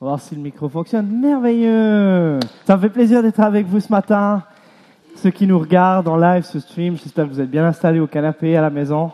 On 0.00 0.04
va 0.04 0.10
voir 0.12 0.20
si 0.20 0.36
le 0.36 0.40
micro 0.40 0.68
fonctionne. 0.68 1.08
Merveilleux 1.08 2.38
Ça 2.64 2.76
me 2.76 2.82
fait 2.82 2.88
plaisir 2.88 3.20
d'être 3.20 3.40
avec 3.40 3.66
vous 3.66 3.80
ce 3.80 3.90
matin. 3.90 4.44
Ceux 5.16 5.30
qui 5.30 5.44
nous 5.44 5.58
regardent 5.58 6.06
en 6.06 6.16
live, 6.16 6.44
ce 6.44 6.60
stream, 6.60 6.96
j'espère 6.96 7.24
que 7.26 7.32
vous 7.32 7.40
êtes 7.40 7.50
bien 7.50 7.64
installés 7.64 7.98
au 7.98 8.06
canapé, 8.06 8.56
à 8.56 8.60
la 8.60 8.70
maison. 8.70 9.10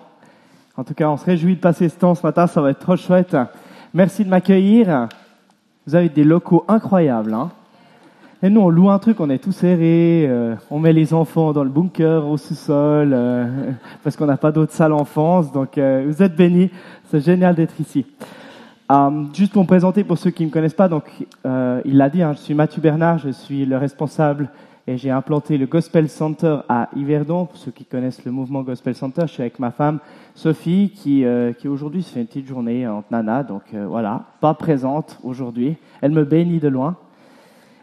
En 0.77 0.85
tout 0.85 0.93
cas, 0.93 1.09
on 1.09 1.17
se 1.17 1.25
réjouit 1.25 1.55
de 1.55 1.61
passer 1.61 1.89
ce 1.89 1.97
temps 1.97 2.15
ce 2.15 2.23
matin, 2.23 2.47
ça 2.47 2.61
va 2.61 2.69
être 2.69 2.81
trop 2.81 2.97
chouette. 2.97 3.35
Merci 3.95 4.27
de 4.27 4.29
m'accueillir. 4.29 5.09
Vous 5.87 5.95
avez 5.95 6.11
des 6.11 6.23
locaux 6.23 6.67
incroyables. 6.69 7.33
Hein 7.33 7.51
et 8.43 8.51
nous, 8.51 8.61
on 8.61 8.69
loue 8.69 8.91
un 8.91 8.99
truc, 8.99 9.21
on 9.21 9.31
est 9.31 9.39
tout 9.39 9.53
serré, 9.53 10.27
euh, 10.29 10.55
on 10.71 10.79
met 10.79 10.93
les 10.93 11.15
enfants 11.15 11.55
dans 11.55 11.65
le 11.65 11.71
bunker, 11.71 12.29
au 12.29 12.37
sous-sol, 12.37 13.13
euh, 13.15 13.73
parce 14.05 14.17
qu'on 14.17 14.27
n'a 14.27 14.37
pas 14.37 14.53
d'autres 14.53 14.75
salles 14.75 14.93
en 14.93 15.07
France. 15.07 15.51
Donc, 15.51 15.79
euh, 15.79 16.05
vous 16.07 16.23
êtes 16.23 16.37
bénis. 16.37 16.71
C'est 17.11 17.25
génial 17.25 17.55
d'être 17.55 17.81
ici. 17.81 18.05
Euh, 18.93 19.25
juste 19.33 19.53
pour 19.53 19.63
me 19.63 19.67
présenter 19.67 20.05
pour 20.05 20.19
ceux 20.19 20.31
qui 20.31 20.43
ne 20.43 20.49
me 20.49 20.53
connaissent 20.53 20.75
pas, 20.75 20.89
donc 20.89 21.05
euh, 21.47 21.81
il 21.87 21.97
l'a 21.97 22.11
dit, 22.11 22.23
hein, 22.23 22.35
je 22.35 22.41
suis 22.41 22.53
Mathieu 22.53 22.83
Bernard, 22.83 23.17
je 23.17 23.31
suis 23.31 23.65
le 23.65 23.79
responsable 23.79 24.51
et 24.87 24.99
j'ai 24.99 25.11
implanté 25.11 25.57
le 25.57 25.65
Gospel 25.65 26.11
Center 26.11 26.59
à 26.69 26.91
Yverdon. 26.95 27.47
Pour 27.47 27.57
ceux 27.57 27.71
qui 27.71 27.87
connaissent 27.87 28.27
le 28.27 28.31
mouvement 28.31 28.61
Gospel 28.61 28.95
Center, 28.95 29.23
je 29.23 29.33
suis 29.33 29.41
avec 29.41 29.59
ma 29.59 29.71
femme 29.71 30.01
Sophie 30.35 30.93
qui, 30.95 31.25
euh, 31.25 31.55
qui 31.55 31.67
aujourd'hui 31.67 32.03
se 32.03 32.13
fait 32.13 32.21
une 32.21 32.27
petite 32.27 32.47
journée 32.47 32.87
en 32.87 33.03
nana, 33.11 33.43
donc 33.43 33.63
voilà, 33.73 34.25
pas 34.43 34.53
présente 34.53 35.19
aujourd'hui. 35.23 35.77
Elle 36.03 36.13
me 36.13 36.25
bénit 36.25 36.59
de 36.59 36.69
loin. 36.69 36.97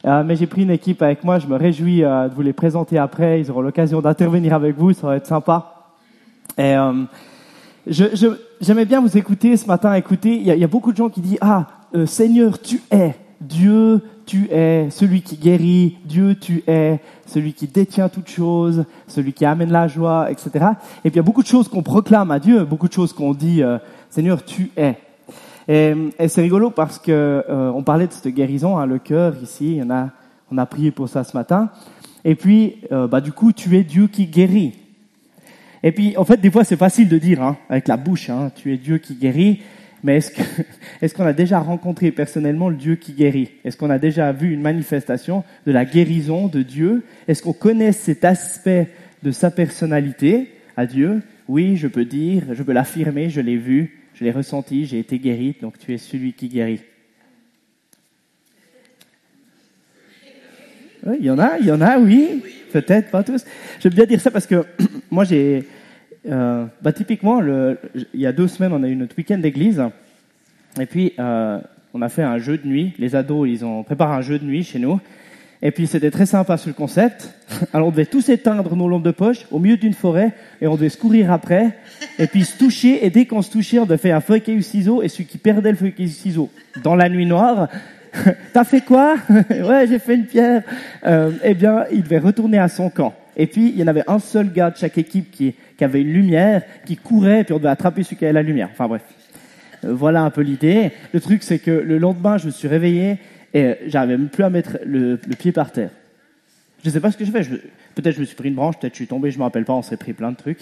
Mais 0.04 0.36
j'ai 0.36 0.48
pris 0.48 0.64
une 0.64 0.72
équipe 0.72 1.02
avec 1.04 1.24
moi, 1.24 1.38
je 1.38 1.46
me 1.46 1.56
réjouis 1.56 2.02
de 2.02 2.34
vous 2.34 2.42
les 2.42 2.54
présenter 2.54 2.98
après, 2.98 3.40
ils 3.40 3.52
auront 3.52 3.62
l'occasion 3.62 4.02
d'intervenir 4.02 4.54
avec 4.54 4.76
vous, 4.76 4.94
ça 4.94 5.08
va 5.08 5.16
être 5.16 5.28
sympa. 5.28 5.94
Et 6.58 6.76
je, 7.88 8.06
je, 8.14 8.28
j'aimais 8.60 8.86
bien 8.86 9.02
vous 9.02 9.18
écouter 9.18 9.58
ce 9.58 9.66
matin. 9.66 9.94
Écouter, 9.96 10.36
il 10.36 10.44
y 10.44 10.58
y 10.58 10.64
a 10.64 10.68
beaucoup 10.68 10.92
de 10.92 10.98
gens 10.98 11.10
qui 11.10 11.22
disent 11.22 11.38
ah 11.42 11.68
euh, 11.96 12.06
Seigneur, 12.06 12.62
tu 12.62 12.82
es 12.92 13.16
Dieu, 13.40 14.02
tu 14.26 14.48
es 14.52 14.90
celui 14.92 15.22
qui 15.22 15.36
guérit. 15.36 15.98
Dieu, 16.06 16.36
tu 16.36 16.64
es 16.68 17.00
celui 17.26 17.54
qui 17.54 17.68
détient 17.68 18.08
toutes 18.10 18.30
choses, 18.30 18.86
celui 19.08 19.34
qui 19.34 19.46
amène 19.46 19.72
la 19.72 19.88
joie, 19.88 20.30
etc. 20.30 20.50
Et 21.04 21.10
puis 21.10 21.14
il 21.14 21.16
y 21.16 21.20
a 21.20 21.24
beaucoup 21.24 21.42
de 21.42 21.48
choses 21.48 21.68
qu'on 21.68 21.84
proclame 21.84 22.32
à 22.32 22.40
Dieu, 22.40 22.64
beaucoup 22.66 22.88
de 22.88 22.94
choses 22.94 23.14
qu'on 23.14 23.34
dit 23.34 23.64
euh, 23.64 23.78
Seigneur, 24.10 24.46
tu 24.46 24.72
es. 24.78 24.98
Et, 25.68 25.94
et 26.20 26.28
c'est 26.28 26.42
rigolo 26.42 26.70
parce 26.70 27.00
que 27.00 27.12
euh, 27.12 27.72
on 27.74 27.84
parlait 27.84 28.08
de 28.08 28.14
cette 28.14 28.28
guérison, 28.34 28.78
hein, 28.78 28.86
le 28.86 29.00
cœur 29.00 29.36
ici. 29.42 29.80
En 29.84 29.90
a, 29.90 30.10
on 30.52 30.58
a 30.58 30.66
prié 30.66 30.92
pour 30.92 31.10
ça 31.10 31.24
ce 31.24 31.36
matin. 31.36 31.70
Et 32.24 32.36
puis, 32.36 32.78
euh, 32.92 33.08
bah 33.08 33.22
du 33.22 33.32
coup, 33.32 33.52
tu 33.52 33.76
es 33.78 33.84
Dieu 33.84 34.08
qui 34.08 34.28
guérit. 34.28 34.74
Et 35.84 35.92
puis, 35.92 36.16
en 36.16 36.26
fait, 36.26 36.40
des 36.40 36.52
fois, 36.52 36.64
c'est 36.64 36.78
facile 36.78 37.10
de 37.10 37.18
dire, 37.18 37.42
hein, 37.42 37.58
avec 37.70 37.88
la 37.88 37.98
bouche, 37.98 38.30
hein, 38.30 38.52
tu 38.56 38.74
es 38.74 38.78
Dieu 38.78 38.98
qui 39.00 39.16
guérit. 39.16 39.62
Mais 40.04 40.18
est-ce 40.18 40.32
que, 40.32 40.42
est-ce 41.02 41.14
qu'on 41.14 41.26
a 41.26 41.34
déjà 41.34 41.60
rencontré 41.60 42.12
personnellement 42.12 42.70
le 42.70 42.76
Dieu 42.76 42.96
qui 42.96 43.14
guérit? 43.14 43.52
Est-ce 43.64 43.78
qu'on 43.78 43.90
a 43.90 44.00
déjà 44.00 44.32
vu 44.32 44.54
une 44.54 44.62
manifestation 44.62 45.44
de 45.66 45.72
la 45.72 45.86
guérison 45.86 46.48
de 46.48 46.62
Dieu? 46.62 47.04
Est-ce 47.28 47.42
qu'on 47.42 47.54
connaît 47.54 47.92
cet 47.92 48.26
aspect 48.26 48.90
de 49.24 49.32
sa 49.32 49.50
personnalité 49.50 50.50
à 50.78 50.86
Dieu? 50.86 51.22
Oui, 51.48 51.78
je 51.78 51.88
peux 51.88 52.06
dire, 52.06 52.44
je 52.54 52.64
peux 52.64 52.74
l'affirmer, 52.74 53.30
je 53.30 53.42
l'ai 53.42 53.58
vu, 53.58 54.02
je 54.14 54.24
l'ai 54.24 54.32
ressenti, 54.32 54.86
j'ai 54.86 55.00
été 55.00 55.20
guéri, 55.20 55.56
donc 55.62 55.78
tu 55.80 55.94
es 55.94 55.98
celui 55.98 56.34
qui 56.34 56.48
guérit. 56.48 56.82
Il 61.20 61.26
y 61.26 61.32
en 61.32 61.40
a, 61.40 61.58
il 61.60 61.66
y 61.66 61.72
en 61.72 61.82
a, 61.82 61.98
oui, 61.98 62.44
peut-être 62.72 63.10
pas 63.10 63.24
tous. 63.24 63.44
J'aime 63.80 63.94
bien 63.94 64.06
dire 64.06 64.22
ça 64.22 64.30
parce 64.30 64.46
que 64.46 64.64
moi 65.12 65.24
j'ai, 65.26 65.68
euh, 66.30 66.66
bah, 66.82 66.94
typiquement, 66.94 67.42
le, 67.42 67.78
il 68.14 68.20
y 68.20 68.26
a 68.26 68.32
deux 68.32 68.48
semaines, 68.48 68.74
on 68.74 68.84
a 68.84 68.88
eu 68.88 68.96
notre 68.96 69.18
week-end 69.18 69.38
d'église, 69.38 69.84
et 70.80 70.86
puis 70.86 71.14
euh, 71.20 71.60
on 71.94 72.02
a 72.02 72.10
fait 72.10 72.24
un 72.24 72.38
jeu 72.38 72.58
de 72.58 72.68
nuit. 72.68 72.94
Les 72.98 73.16
ados, 73.16 73.48
ils 73.50 73.66
ont 73.66 73.84
préparé 73.84 74.16
un 74.16 74.22
jeu 74.22 74.40
de 74.40 74.46
nuit 74.46 74.64
chez 74.64 74.80
nous, 74.80 75.00
et 75.62 75.72
puis 75.72 75.86
c'était 75.86 76.12
très 76.12 76.26
sympa 76.26 76.58
sur 76.58 76.70
le 76.70 76.74
concept. 76.74 77.34
Alors 77.74 77.90
on 77.90 77.92
devait 77.92 78.06
tous 78.06 78.30
éteindre 78.30 78.76
nos 78.76 78.88
lampes 78.88 79.04
de 79.04 79.12
poche 79.12 79.46
au 79.52 79.60
milieu 79.60 79.78
d'une 79.78 79.94
forêt, 79.94 80.32
et 80.62 80.68
on 80.68 80.76
devait 80.76 80.90
se 80.90 80.98
courir 80.98 81.32
après, 81.32 81.78
et 82.18 82.28
puis 82.28 82.46
se 82.46 82.58
toucher, 82.58 83.06
et 83.06 83.10
dès 83.10 83.26
qu'on 83.26 83.42
se 83.42 83.52
touchait, 83.52 83.80
on 83.80 83.86
devait 83.86 83.98
faire 83.98 84.16
un 84.16 84.22
feuille 84.22 84.42
caillou 84.42 84.62
ciseau, 84.62 85.04
et 85.04 85.10
celui 85.10 85.26
qui 85.26 85.38
perdait 85.38 85.72
le 85.72 85.78
feuille 85.78 85.94
caillou 85.94 86.10
ciseau 86.10 86.50
dans 86.84 86.96
la 86.96 87.10
nuit 87.10 87.26
noire, 87.26 87.68
T'as 88.54 88.64
fait 88.64 88.82
quoi? 88.82 89.16
Ouais, 89.50 89.88
j'ai 89.88 90.00
fait 90.00 90.16
une 90.16 90.26
pierre. 90.26 90.64
Euh, 91.06 91.32
eh 91.44 91.54
bien, 91.54 91.86
il 91.92 92.04
devait 92.04 92.20
retourner 92.20 92.58
à 92.58 92.68
son 92.68 92.90
camp. 92.90 93.14
Et 93.38 93.48
puis, 93.48 93.70
il 93.70 93.78
y 93.78 93.84
en 93.84 93.88
avait 93.88 94.04
un 94.08 94.20
seul 94.20 94.52
gars 94.52 94.72
de 94.72 94.78
chaque 94.78 94.98
équipe 94.98 95.32
qui, 95.32 95.56
avait 95.80 96.02
une 96.02 96.14
lumière, 96.14 96.62
qui 96.86 96.96
courait, 96.96 97.44
puis 97.44 97.54
on 97.54 97.58
devait 97.58 97.70
attraper 97.70 98.04
celui 98.04 98.18
qui 98.18 98.26
avait 98.26 98.34
la 98.34 98.44
lumière. 98.44 98.70
Enfin 98.72 98.88
bref, 98.88 99.02
Euh, 99.84 99.94
voilà 99.94 100.22
un 100.22 100.30
peu 100.30 100.42
l'idée. 100.42 100.92
Le 101.12 101.20
truc, 101.20 101.42
c'est 101.44 101.58
que 101.60 101.72
le 101.72 101.98
lendemain, 101.98 102.38
je 102.38 102.46
me 102.46 102.52
suis 102.52 102.68
réveillé 102.68 103.18
et 103.54 103.76
j'arrivais 103.88 104.18
même 104.18 104.30
plus 104.30 104.44
à 104.44 104.50
mettre 104.50 104.78
le, 104.86 105.18
pied 105.40 105.52
par 105.52 105.72
terre. 105.72 105.90
Je 106.84 106.90
ne 106.90 106.94
sais 106.94 107.00
pas 107.00 107.12
ce 107.12 107.18
que. 107.18 107.26
Je- 107.26 107.56
Peut-être 107.96 108.16
je 108.16 108.22
me 108.22 108.26
suis 108.26 108.36
pris 108.36 108.48
une 108.48 108.56
branche, 108.56 108.78
peut-être 108.80 108.94
je 108.94 108.98
suis 108.98 109.08
tombé, 109.08 109.32
je 109.32 109.38
me 109.38 109.44
rappelle 109.44 109.66
pas. 109.66 109.74
On 109.74 109.82
s'est 109.82 109.98
pris 109.98 110.14
plein 110.14 110.32
de 110.32 110.38
trucs. 110.38 110.60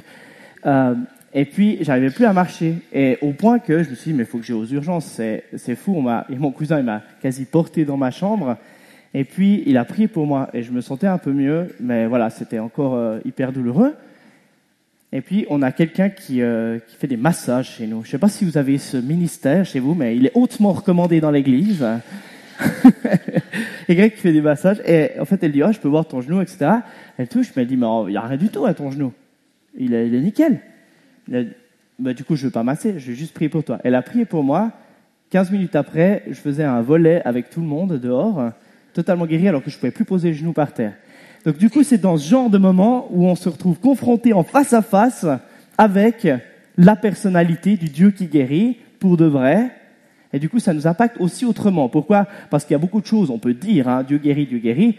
Euh, 0.66 0.96
et 1.34 1.46
puis, 1.46 1.78
j'arrivais 1.82 2.10
plus 2.10 2.26
à 2.26 2.34
marcher. 2.34 2.76
Et 2.92 3.18
au 3.22 3.34
point 3.34 3.60
que 3.60 3.84
je 3.84 3.90
me 3.90 3.96
suis 3.96 4.12
dit, 4.12 4.18
mais 4.18 4.24
il 4.24 4.26
faut 4.26 4.40
que 4.40 4.46
j'aille 4.46 4.56
aux 4.58 4.66
urgences. 4.66 5.06
C'est, 5.06 5.76
fou. 5.76 6.04
Et 6.30 6.36
mon 6.36 6.52
cousin, 6.52 6.80
il 6.80 6.86
m'a 6.86 7.04
quasi 7.22 7.46
porté 7.46 7.86
dans 7.86 7.98
ma 7.98 8.10
chambre. 8.10 8.58
Et 9.14 9.24
puis, 9.24 9.64
il 9.66 9.78
a 9.78 9.86
prié 9.86 10.08
pour 10.08 10.28
moi. 10.28 10.50
Et 10.54 10.64
je 10.64 10.72
me 10.72 10.82
sentais 10.82 11.08
un 11.08 11.18
peu 11.18 11.32
mieux. 11.32 11.76
Mais 11.80 12.08
voilà, 12.08 12.30
c'était 12.30 12.60
encore 12.60 12.96
euh, 12.96 13.20
hyper 13.26 13.52
douloureux. 13.52 13.96
Et 15.12 15.22
puis, 15.22 15.46
on 15.50 15.62
a 15.62 15.72
quelqu'un 15.72 16.10
qui, 16.10 16.42
euh, 16.42 16.78
qui 16.88 16.96
fait 16.96 17.08
des 17.08 17.18
massages 17.18 17.78
chez 17.78 17.88
nous. 17.88 18.04
Je 18.04 18.08
ne 18.08 18.12
sais 18.12 18.18
pas 18.20 18.30
si 18.30 18.46
vous 18.46 18.58
avez 18.58 18.78
ce 18.78 18.98
ministère 18.98 19.66
chez 19.66 19.80
vous, 19.80 19.96
mais 19.96 20.16
il 20.16 20.28
est 20.28 20.32
hautement 20.36 20.72
recommandé 20.72 21.20
dans 21.20 21.32
l'église. 21.32 21.84
et 23.88 23.96
quelqu'un 23.96 24.10
qui 24.10 24.22
fait 24.22 24.34
des 24.34 24.42
massages. 24.42 24.82
Et 24.86 25.20
en 25.20 25.26
fait, 25.26 25.44
elle 25.44 25.52
dit, 25.52 25.64
oh, 25.64 25.72
je 25.72 25.80
peux 25.80 25.88
voir 25.88 26.08
ton 26.08 26.22
genou, 26.22 26.42
etc. 26.42 26.72
Elle 27.18 27.28
touche, 27.28 27.52
mais 27.56 27.64
elle 27.64 27.68
dit, 27.68 27.78
mais 27.78 27.88
oh, 27.88 28.06
il 28.08 28.12
n'y 28.12 28.18
a 28.18 28.22
rien 28.22 28.38
du 28.38 28.50
tout 28.50 28.66
à 28.66 28.74
ton 28.76 28.92
genou. 28.92 29.14
Il 29.76 29.94
est, 29.94 30.10
nickel. 30.10 30.60
Bah, 31.28 32.14
du 32.14 32.24
coup, 32.24 32.36
je 32.36 32.44
ne 32.44 32.48
veux 32.48 32.52
pas 32.52 32.64
masser, 32.64 33.00
je 33.00 33.12
vais 33.12 33.16
juste 33.16 33.34
prier 33.34 33.50
pour 33.50 33.64
toi. 33.64 33.80
Elle 33.84 33.96
a 33.96 34.02
prié 34.02 34.26
pour 34.26 34.44
moi. 34.44 34.72
15 35.32 35.52
minutes 35.52 35.76
après, 35.76 36.24
je 36.28 36.36
faisais 36.36 36.64
un 36.64 36.82
volet 36.82 37.22
avec 37.24 37.50
tout 37.50 37.62
le 37.62 37.68
monde 37.68 38.00
dehors, 38.00 38.52
totalement 39.00 39.26
guéri, 39.26 39.48
alors 39.48 39.64
que 39.64 39.70
je 39.70 39.76
ne 39.76 39.80
pouvais 39.80 39.92
plus 39.92 40.06
poser 40.06 40.30
les 40.30 40.34
genoux 40.34 40.52
par 40.52 40.74
terre. 40.74 40.94
Donc 41.46 41.58
du 41.58 41.70
coup, 41.70 41.84
c'est 41.84 41.98
dans 41.98 42.18
ce 42.18 42.30
genre 42.30 42.50
de 42.50 42.58
moment 42.58 43.08
où 43.12 43.26
on 43.26 43.36
se 43.36 43.48
retrouve 43.48 43.80
confronté 43.80 44.34
en 44.34 44.44
face 44.44 44.74
à 44.74 44.82
face 44.82 45.26
avec 45.78 46.28
la 46.78 46.96
personnalité 46.98 47.78
du 47.78 47.88
Dieu 47.88 48.12
qui 48.12 48.26
guérit 48.26 48.78
pour 49.00 49.16
de 49.16 49.26
vrai. 49.26 49.72
Et 50.34 50.40
du 50.40 50.50
coup, 50.50 50.60
ça 50.60 50.74
nous 50.74 50.86
impacte 50.86 51.16
aussi 51.20 51.46
autrement. 51.46 51.88
Pourquoi? 51.88 52.28
Parce 52.50 52.66
qu'il 52.66 52.74
y 52.74 52.76
a 52.76 52.80
beaucoup 52.80 53.00
de 53.00 53.06
choses, 53.06 53.30
on 53.32 53.40
peut 53.40 53.54
dire, 53.54 53.88
hein, 53.88 54.04
Dieu 54.04 54.18
guérit, 54.18 54.46
Dieu 54.46 54.60
guérit, 54.60 54.98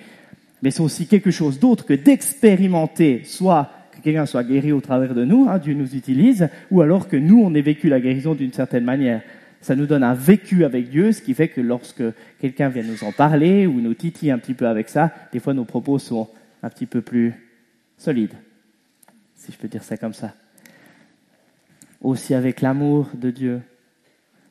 mais 0.62 0.71
c'est 0.71 0.82
aussi 0.82 1.06
quelque 1.06 1.31
chose 1.31 1.61
d'autre 1.61 1.84
que 1.84 1.94
d'expérimenter, 1.94 3.21
soit 3.25 3.71
que 3.93 4.00
quelqu'un 4.03 4.27
soit 4.27 4.44
guéri 4.44 4.72
au 4.72 4.81
travers 4.81 5.15
de 5.15 5.25
nous, 5.25 5.47
hein, 5.49 5.59
Dieu 5.59 5.75
nous 5.75 5.94
utilise, 5.94 6.49
ou 6.71 6.81
alors 6.81 7.06
que 7.06 7.17
nous, 7.17 7.43
on 7.43 7.55
ait 7.55 7.61
vécu 7.61 7.88
la 7.91 8.00
guérison 8.00 8.34
d'une 8.34 8.53
certaine 8.53 8.84
manière. 8.84 9.21
Ça 9.60 9.76
nous 9.76 9.87
donne 9.87 10.03
un 10.03 10.15
vécu 10.15 10.65
avec 10.65 10.88
Dieu, 10.88 11.12
ce 11.12 11.21
qui 11.21 11.34
fait 11.34 11.48
que 11.48 11.60
lorsque 11.60 12.03
quelqu'un 12.41 12.69
vient 12.69 12.82
nous 12.82 13.04
en 13.04 13.12
parler 13.12 13.66
ou 13.66 13.81
nous 13.81 13.94
titille 13.94 14.31
un 14.31 14.38
petit 14.38 14.54
peu 14.54 14.66
avec 14.66 14.88
ça, 14.88 15.12
des 15.32 15.41
fois 15.41 15.53
nos 15.53 15.65
propos 15.65 15.98
sont 15.98 16.28
un 16.62 16.71
petit 16.71 16.87
peu 16.87 17.03
plus 17.03 17.34
solides, 17.99 18.34
si 19.34 19.53
je 19.53 19.59
peux 19.59 19.69
dire 19.69 19.82
ça 19.82 19.97
comme 19.97 20.15
ça. 20.15 20.34
Aussi 22.00 22.32
avec 22.34 22.62
l'amour 22.62 23.10
de 23.15 23.31
Dieu. 23.31 23.60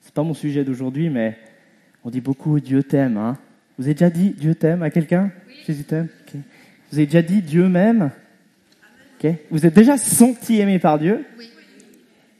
C'est 0.01 0.13
pas 0.13 0.23
mon 0.23 0.35
sujet 0.35 0.63
d'aujourd'hui, 0.63 1.09
mais 1.09 1.37
on 2.03 2.11
dit 2.11 2.21
beaucoup 2.21 2.59
Dieu 2.59 2.83
t'aime. 2.83 3.17
Hein. 3.17 3.37
Vous 3.77 3.85
avez 3.85 3.95
déjà 3.95 4.09
dit 4.09 4.29
Dieu 4.31 4.53
t'aime 4.53 4.83
à 4.83 4.91
quelqu'un? 4.91 5.31
Jésus 5.65 5.83
t'aime? 5.83 6.07
Vous 6.91 6.97
avez 6.97 7.05
déjà 7.07 7.23
dit 7.23 7.41
Dieu 7.41 7.67
m'aime? 7.67 8.11
Vous 9.49 9.65
êtes 9.65 9.73
déjà 9.73 9.97
senti 9.97 10.59
aimé 10.59 10.79
par 10.79 10.99
Dieu? 10.99 11.25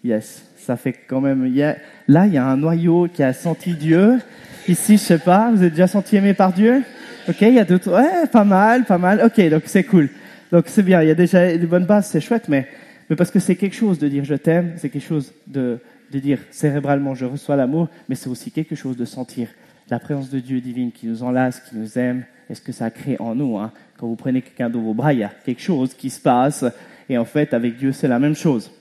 Yes, 0.04 0.44
ça 0.58 0.78
fait 0.78 0.94
quand 1.08 1.22
même. 1.22 1.46
il 1.46 1.76
là, 2.08 2.26
il 2.26 2.34
y 2.34 2.38
a 2.38 2.46
un 2.46 2.58
noyau 2.58 3.08
qui 3.14 3.22
a 3.24 3.34
senti 3.34 3.74
Dieu. 3.74 4.20
Ici, 4.68 4.98
je 4.98 5.04
sais 5.04 5.20
pas. 5.20 5.52
Vous 5.52 5.64
êtes 5.64 5.74
déjà 5.74 5.88
senti 5.88 6.16
aimé 6.16 6.34
par 6.34 6.54
Dieu? 6.54 6.84
Ok, 7.28 7.42
il 7.42 7.54
y 7.54 7.60
a 7.60 7.66
d'autres. 7.66 7.92
Ouais, 7.92 8.28
pas 8.32 8.44
mal, 8.44 8.86
pas 8.86 8.98
mal. 8.98 9.22
Ok, 9.26 9.42
donc 9.50 9.64
c'est 9.66 9.84
cool. 9.84 10.10
Donc 10.52 10.66
c'est 10.68 10.84
bien. 10.84 11.02
Il 11.02 11.08
y 11.08 11.12
a 11.12 11.16
déjà 11.16 11.56
des 11.58 11.68
bonnes 11.68 11.86
bases, 11.86 12.08
c'est 12.08 12.22
chouette, 12.22 12.48
mais 12.48 12.68
mais 13.10 13.16
parce 13.16 13.32
que 13.32 13.40
c'est 13.40 13.56
quelque 13.56 13.76
chose 13.76 14.00
de 14.00 14.08
dire 14.08 14.24
je 14.24 14.36
t'aime, 14.36 14.74
c'est 14.78 14.90
quelque 14.90 15.06
chose 15.06 15.34
de 15.48 15.80
de 16.12 16.20
dire 16.20 16.40
cérébralement 16.52 17.14
je 17.14 17.26
reçois 17.26 17.56
l'amour, 17.56 17.88
mais 18.08 18.16
c'est 18.16 18.30
aussi 18.30 18.52
quelque 18.52 18.76
chose 18.76 18.98
de 18.98 19.06
sentir 19.06 19.50
la 19.90 20.00
présence 20.00 20.30
de 20.30 20.40
Dieu 20.40 20.62
divine 20.62 20.92
qui 20.92 21.08
nous 21.08 21.24
enlace, 21.24 21.62
qui 21.62 21.76
nous 21.76 21.98
aime. 21.98 22.24
Est-ce 22.50 22.62
que 22.62 22.72
ça 22.72 22.90
crée 22.90 23.18
en 23.20 23.36
nous 23.36 23.58
hein 23.58 23.72
Quand 23.98 24.08
vous 24.08 24.16
prenez 24.16 24.42
quelqu'un 24.42 24.70
dans 24.70 24.82
vos 24.82 24.94
bras, 24.94 25.14
il 25.14 25.20
y 25.20 25.24
a 25.24 25.32
quelque 25.46 25.62
chose 25.62 25.94
qui 25.94 26.10
se 26.10 26.20
passe, 26.20 26.66
et 27.10 27.18
en 27.18 27.26
fait, 27.26 27.54
avec 27.54 27.78
Dieu, 27.78 27.92
c'est 27.92 28.08
la 28.08 28.20
même 28.20 28.36
chose. 28.36 28.72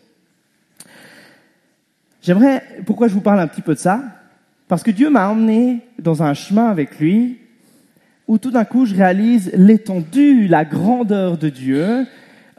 J'aimerais, 2.29 2.63
pourquoi 2.85 3.09
je 3.09 3.15
vous 3.15 3.23
parle 3.23 3.41
un 3.41 3.47
petit 3.47 3.63
peu 3.63 3.73
de 3.73 3.79
ça? 3.79 4.03
Parce 4.69 4.83
que 4.83 4.91
Dieu 4.91 5.09
m'a 5.09 5.31
emmené 5.31 5.81
dans 5.99 6.23
un 6.23 6.35
chemin 6.35 6.67
avec 6.67 6.99
lui 6.99 7.39
où 8.27 8.37
tout 8.37 8.51
d'un 8.51 8.67
coup 8.67 8.85
je 8.85 8.95
réalise 8.95 9.51
l'étendue, 9.55 10.47
la 10.47 10.67
grandeur 10.67 11.39
de 11.39 11.49
Dieu, 11.49 12.07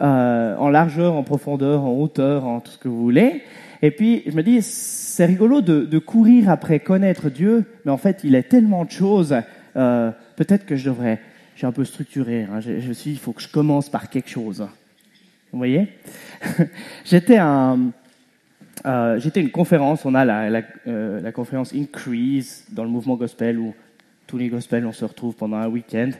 euh, 0.01 0.55
en 0.57 0.69
largeur, 0.69 1.13
en 1.13 1.21
profondeur, 1.21 1.83
en 1.85 1.91
hauteur, 1.91 2.47
en 2.47 2.61
tout 2.61 2.71
ce 2.71 2.79
que 2.79 2.87
vous 2.87 2.99
voulez. 2.99 3.43
Et 3.83 3.91
puis, 3.91 4.23
je 4.25 4.31
me 4.31 4.41
dis, 4.41 4.63
c'est 4.63 5.27
rigolo 5.27 5.61
de, 5.61 5.99
courir 5.99 6.49
après 6.49 6.79
connaître 6.79 7.29
Dieu, 7.29 7.65
mais 7.85 7.91
en 7.91 7.97
fait, 7.97 8.21
il 8.23 8.33
est 8.33 8.49
tellement 8.49 8.85
de 8.85 8.91
choses. 8.91 9.35
Euh, 9.75 10.09
Peut-être 10.35 10.65
que 10.65 10.77
je 10.77 10.85
devrais, 10.85 11.19
suis 11.55 11.67
un 11.67 11.71
peu 11.71 11.85
structuré. 11.85 12.47
Hein, 12.51 12.59
je 12.59 12.71
me 12.71 12.93
suis 12.93 13.11
dit, 13.11 13.17
il 13.17 13.19
faut 13.19 13.33
que 13.33 13.43
je 13.43 13.49
commence 13.49 13.87
par 13.87 14.09
quelque 14.09 14.31
chose. 14.31 14.67
Vous 15.51 15.59
voyez? 15.59 15.89
J'étais 17.05 17.37
un, 17.37 17.91
euh, 18.85 19.19
j'étais 19.19 19.41
une 19.41 19.51
conférence. 19.51 20.05
On 20.05 20.15
a 20.15 20.25
la, 20.25 20.49
la, 20.49 20.61
euh, 20.87 21.21
la, 21.21 21.31
conférence 21.31 21.73
Increase 21.73 22.65
dans 22.71 22.83
le 22.83 22.89
mouvement 22.89 23.15
gospel 23.15 23.59
où 23.59 23.73
tous 24.27 24.37
les 24.37 24.49
gospels 24.49 24.85
on 24.85 24.91
se 24.91 25.05
retrouve 25.05 25.35
pendant 25.35 25.57
un 25.57 25.67
week-end. 25.67 26.11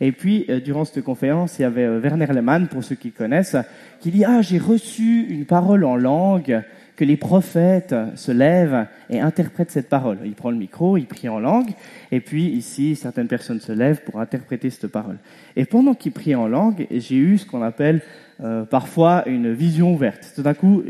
Et 0.00 0.12
puis, 0.12 0.46
euh, 0.48 0.60
durant 0.60 0.84
cette 0.84 1.04
conférence, 1.04 1.58
il 1.58 1.62
y 1.62 1.64
avait 1.64 1.84
euh, 1.84 2.00
Werner 2.00 2.26
Lehmann, 2.26 2.68
pour 2.68 2.82
ceux 2.82 2.94
qui 2.94 3.12
connaissent, 3.12 3.56
qui 4.00 4.10
dit 4.10 4.24
Ah, 4.24 4.40
j'ai 4.40 4.58
reçu 4.58 5.26
une 5.28 5.44
parole 5.44 5.84
en 5.84 5.96
langue 5.96 6.62
que 7.00 7.04
les 7.06 7.16
prophètes 7.16 7.94
se 8.14 8.30
lèvent 8.30 8.86
et 9.08 9.20
interprètent 9.20 9.70
cette 9.70 9.88
parole. 9.88 10.18
Il 10.26 10.34
prend 10.34 10.50
le 10.50 10.58
micro, 10.58 10.98
il 10.98 11.06
prie 11.06 11.30
en 11.30 11.40
langue, 11.40 11.70
et 12.12 12.20
puis 12.20 12.44
ici, 12.44 12.94
certaines 12.94 13.26
personnes 13.26 13.58
se 13.58 13.72
lèvent 13.72 14.02
pour 14.04 14.20
interpréter 14.20 14.68
cette 14.68 14.88
parole. 14.88 15.16
Et 15.56 15.64
pendant 15.64 15.94
qu'il 15.94 16.12
prie 16.12 16.34
en 16.34 16.46
langue, 16.46 16.86
j'ai 16.90 17.16
eu 17.16 17.38
ce 17.38 17.46
qu'on 17.46 17.62
appelle 17.62 18.02
euh, 18.44 18.64
parfois 18.64 19.26
une 19.26 19.50
vision 19.50 19.94
ouverte. 19.94 20.30
Tout 20.34 20.42
d'un 20.42 20.52
coup, 20.52 20.82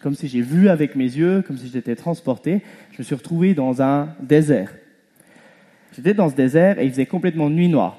comme 0.00 0.14
si 0.14 0.28
j'ai 0.28 0.40
vu 0.40 0.68
avec 0.68 0.94
mes 0.94 1.02
yeux, 1.02 1.42
comme 1.44 1.58
si 1.58 1.66
j'étais 1.66 1.96
transporté, 1.96 2.62
je 2.92 2.98
me 2.98 3.02
suis 3.02 3.16
retrouvé 3.16 3.52
dans 3.52 3.82
un 3.82 4.10
désert. 4.20 4.70
J'étais 5.96 6.14
dans 6.14 6.28
ce 6.28 6.36
désert 6.36 6.78
et 6.78 6.84
il 6.84 6.92
faisait 6.92 7.06
complètement 7.06 7.50
nuit 7.50 7.68
noire. 7.68 7.98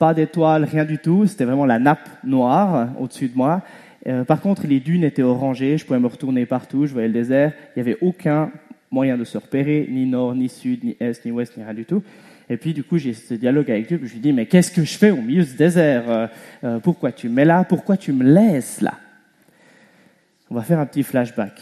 Pas 0.00 0.12
d'étoiles, 0.12 0.64
rien 0.64 0.84
du 0.84 0.98
tout, 0.98 1.28
c'était 1.28 1.44
vraiment 1.44 1.66
la 1.66 1.78
nappe 1.78 2.08
noire 2.24 2.88
au-dessus 2.98 3.28
de 3.28 3.36
moi. 3.36 3.62
Euh, 4.06 4.24
par 4.24 4.40
contre, 4.40 4.66
les 4.66 4.80
dunes 4.80 5.04
étaient 5.04 5.22
orangées, 5.22 5.76
je 5.76 5.84
pouvais 5.84 5.98
me 5.98 6.06
retourner 6.06 6.46
partout, 6.46 6.86
je 6.86 6.92
voyais 6.92 7.08
le 7.08 7.14
désert, 7.14 7.52
il 7.76 7.82
n'y 7.82 7.88
avait 7.88 7.98
aucun 8.00 8.50
moyen 8.90 9.16
de 9.18 9.24
se 9.24 9.38
repérer, 9.38 9.86
ni 9.90 10.06
nord, 10.06 10.34
ni 10.34 10.48
sud, 10.48 10.84
ni 10.84 10.96
est, 11.00 11.24
ni 11.24 11.30
ouest, 11.30 11.56
ni 11.56 11.62
rien 11.62 11.74
du 11.74 11.84
tout. 11.84 12.02
Et 12.48 12.56
puis, 12.56 12.74
du 12.74 12.82
coup, 12.82 12.98
j'ai 12.98 13.12
ce 13.12 13.34
dialogue 13.34 13.70
avec 13.70 13.86
Dieu, 13.86 14.00
je 14.02 14.12
lui 14.12 14.20
dis, 14.20 14.32
mais 14.32 14.46
qu'est-ce 14.46 14.72
que 14.72 14.84
je 14.84 14.98
fais 14.98 15.10
au 15.10 15.20
milieu 15.20 15.42
de 15.42 15.48
ce 15.48 15.56
désert? 15.56 16.10
Euh, 16.10 16.26
euh, 16.64 16.78
Pourquoi 16.80 17.12
tu 17.12 17.28
me 17.28 17.34
mets 17.34 17.44
là? 17.44 17.64
Pourquoi 17.64 17.96
tu 17.96 18.12
me 18.12 18.24
laisses 18.24 18.80
là? 18.80 18.94
On 20.50 20.56
va 20.56 20.62
faire 20.62 20.80
un 20.80 20.86
petit 20.86 21.04
flashback. 21.04 21.60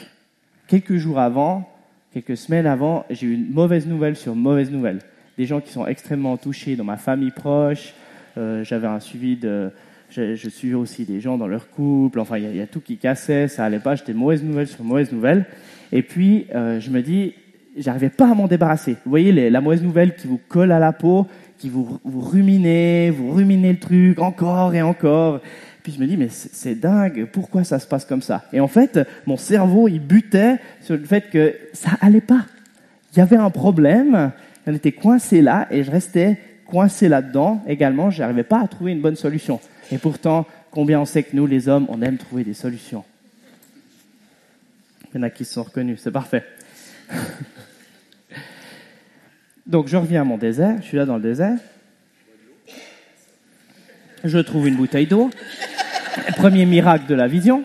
Quelques 0.67 0.97
jours 0.97 1.19
avant, 1.19 1.69
quelques 2.15 2.39
semaines 2.39 2.67
avant, 2.67 3.05
j'ai 3.11 3.27
eu 3.27 3.35
une 3.35 3.51
mauvaise 3.51 3.87
nouvelle 3.87 4.17
sur 4.17 4.35
mauvaise 4.35 4.71
nouvelle. 4.71 5.01
Des 5.37 5.45
gens 5.45 5.61
qui 5.61 5.71
sont 5.71 5.87
extrêmement 5.87 6.39
touchés 6.39 6.75
dans 6.77 6.85
ma 6.85 6.97
famille 6.97 7.31
proche. 7.31 7.93
J'avais 8.37 8.87
un 8.87 9.01
suivi 9.01 9.37
de, 9.37 9.71
je, 10.11 10.35
je 10.35 10.49
suivais 10.49 10.75
aussi 10.75 11.05
des 11.05 11.21
gens 11.21 11.37
dans 11.37 11.47
leur 11.47 11.71
couple, 11.71 12.21
enfin, 12.21 12.39
il 12.39 12.55
y, 12.55 12.59
y, 12.59 12.61
a 12.61 12.67
tout 12.67 12.81
qui 12.81 12.97
cassait, 12.97 13.49
ça 13.49 13.65
allait 13.65 13.79
pas, 13.79 13.95
j'étais 13.95 14.15
mauvaise 14.15 14.43
nouvelle 14.43 14.67
sur 14.67 14.85
mauvaise 14.85 15.13
nouvelle. 15.13 15.47
Et 15.93 16.03
puis, 16.03 16.47
euh, 16.55 16.81
je 16.81 16.91
me 16.91 17.03
dis, 17.03 17.35
j'arrivais 17.77 18.11
pas 18.11 18.31
à 18.31 18.35
m'en 18.35 18.47
débarrasser. 18.47 18.93
Vous 19.05 19.11
voyez, 19.11 19.33
les, 19.33 19.51
la 19.51 19.61
mauvaise 19.61 19.83
nouvelle 19.83 20.15
qui 20.15 20.27
vous 20.27 20.41
colle 20.49 20.73
à 20.73 20.79
la 20.79 20.93
peau, 20.93 21.27
qui 21.59 21.69
vous, 21.69 21.99
vous 22.05 22.21
ruminez, 22.21 23.11
vous 23.11 23.33
ruminez 23.33 23.73
le 23.73 23.79
truc 23.79 24.21
encore 24.21 24.75
et 24.75 24.83
encore. 24.83 25.41
Puis 25.83 25.93
je 25.93 26.01
me 26.01 26.07
dis, 26.07 26.17
mais 26.17 26.29
c'est 26.29 26.75
dingue, 26.75 27.27
pourquoi 27.33 27.65
ça 27.65 27.79
se 27.79 27.87
passe 27.87 28.05
comme 28.05 28.23
ça? 28.23 28.45
Et 28.53 28.61
en 28.61 28.69
fait, 28.69 29.01
mon 29.27 29.37
cerveau, 29.37 29.89
il 29.89 30.01
butait 30.01 30.57
sur 30.83 30.97
le 30.97 31.05
fait 31.05 31.31
que 31.31 31.55
ça 31.73 31.91
allait 32.01 32.21
pas. 32.21 32.45
Il 33.13 33.19
y 33.19 33.23
avait 33.23 33.37
un 33.37 33.51
problème, 33.51 34.33
on 34.67 34.75
était 34.75 34.93
coincé 34.93 35.41
là, 35.41 35.67
et 35.71 35.83
je 35.83 35.91
restais 35.91 36.39
coincé 36.67 37.09
là-dedans 37.09 37.63
également, 37.67 38.11
je 38.11 38.21
n'arrivais 38.21 38.43
pas 38.43 38.61
à 38.61 38.69
trouver 38.69 38.93
une 38.93 39.01
bonne 39.01 39.17
solution. 39.17 39.61
Et 39.91 39.99
pourtant, 39.99 40.47
combien 40.71 41.01
on 41.01 41.05
sait 41.05 41.23
que 41.23 41.35
nous, 41.35 41.47
les 41.47 41.69
hommes, 41.69 41.87
on 41.89 42.03
aime 42.03 42.19
trouver 42.19 42.45
des 42.45 42.55
solutions 42.55 43.05
Il 45.13 45.17
y 45.17 45.21
en 45.21 45.23
a 45.23 45.31
qui 45.31 45.45
se 45.45 45.55
sont 45.55 45.63
reconnus, 45.63 46.01
c'est 46.03 46.11
parfait. 46.11 46.45
Donc 49.67 49.89
je 49.89 49.97
reviens 49.97 50.23
à 50.23 50.25
mon 50.25 50.39
désert, 50.39 50.77
je 50.81 50.87
suis 50.87 50.97
là 50.97 51.05
dans 51.05 51.17
le 51.17 51.23
désert. 51.23 51.59
Je 54.25 54.39
trouve 54.39 54.67
une 54.67 54.77
bouteille 54.77 55.07
d'eau. 55.07 55.31
Premier 56.37 56.67
miracle 56.67 57.07
de 57.07 57.15
la 57.15 57.29
vision. 57.29 57.65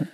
Je 0.00 0.04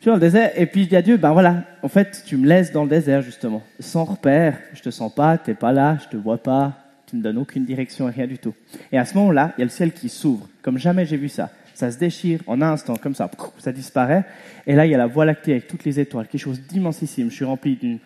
suis 0.00 0.06
dans 0.06 0.14
le 0.14 0.20
désert 0.20 0.52
et 0.54 0.66
puis 0.66 0.84
je 0.84 0.88
dis 0.90 0.96
à 0.96 1.02
Dieu, 1.02 1.16
ben 1.16 1.32
voilà, 1.32 1.64
en 1.82 1.88
fait, 1.88 2.22
tu 2.24 2.36
me 2.36 2.46
laisses 2.46 2.70
dans 2.70 2.84
le 2.84 2.88
désert 2.88 3.22
justement, 3.22 3.62
sans 3.80 4.04
repère. 4.04 4.58
Je 4.74 4.82
te 4.82 4.90
sens 4.90 5.12
pas, 5.12 5.36
t'es 5.36 5.54
pas 5.54 5.72
là, 5.72 5.98
je 6.02 6.08
te 6.08 6.16
vois 6.16 6.38
pas, 6.38 6.85
tu 7.06 7.16
me 7.16 7.22
donnes 7.22 7.38
aucune 7.38 7.64
direction, 7.64 8.06
rien 8.06 8.26
du 8.26 8.38
tout. 8.38 8.54
Et 8.92 8.98
à 8.98 9.04
ce 9.04 9.14
moment-là, 9.14 9.52
il 9.56 9.60
y 9.60 9.62
a 9.62 9.66
le 9.66 9.70
ciel 9.70 9.92
qui 9.92 10.08
s'ouvre, 10.08 10.48
comme 10.62 10.78
jamais 10.78 11.06
j'ai 11.06 11.16
vu 11.16 11.28
ça. 11.28 11.50
Ça 11.74 11.90
se 11.90 11.98
déchire 11.98 12.40
en 12.46 12.62
un 12.62 12.72
instant, 12.72 12.96
comme 12.96 13.14
ça, 13.14 13.30
ça 13.58 13.72
disparaît. 13.72 14.24
Et 14.66 14.74
là, 14.74 14.86
il 14.86 14.90
y 14.90 14.94
a 14.94 14.98
la 14.98 15.06
voie 15.06 15.24
lactée 15.24 15.52
avec 15.52 15.66
toutes 15.66 15.84
les 15.84 16.00
étoiles, 16.00 16.26
quelque 16.26 16.40
chose 16.40 16.60
d'immensissime. 16.62 17.30
Je 17.30 17.34
suis 17.34 17.44
rempli 17.44 17.76
d'une 17.76 17.98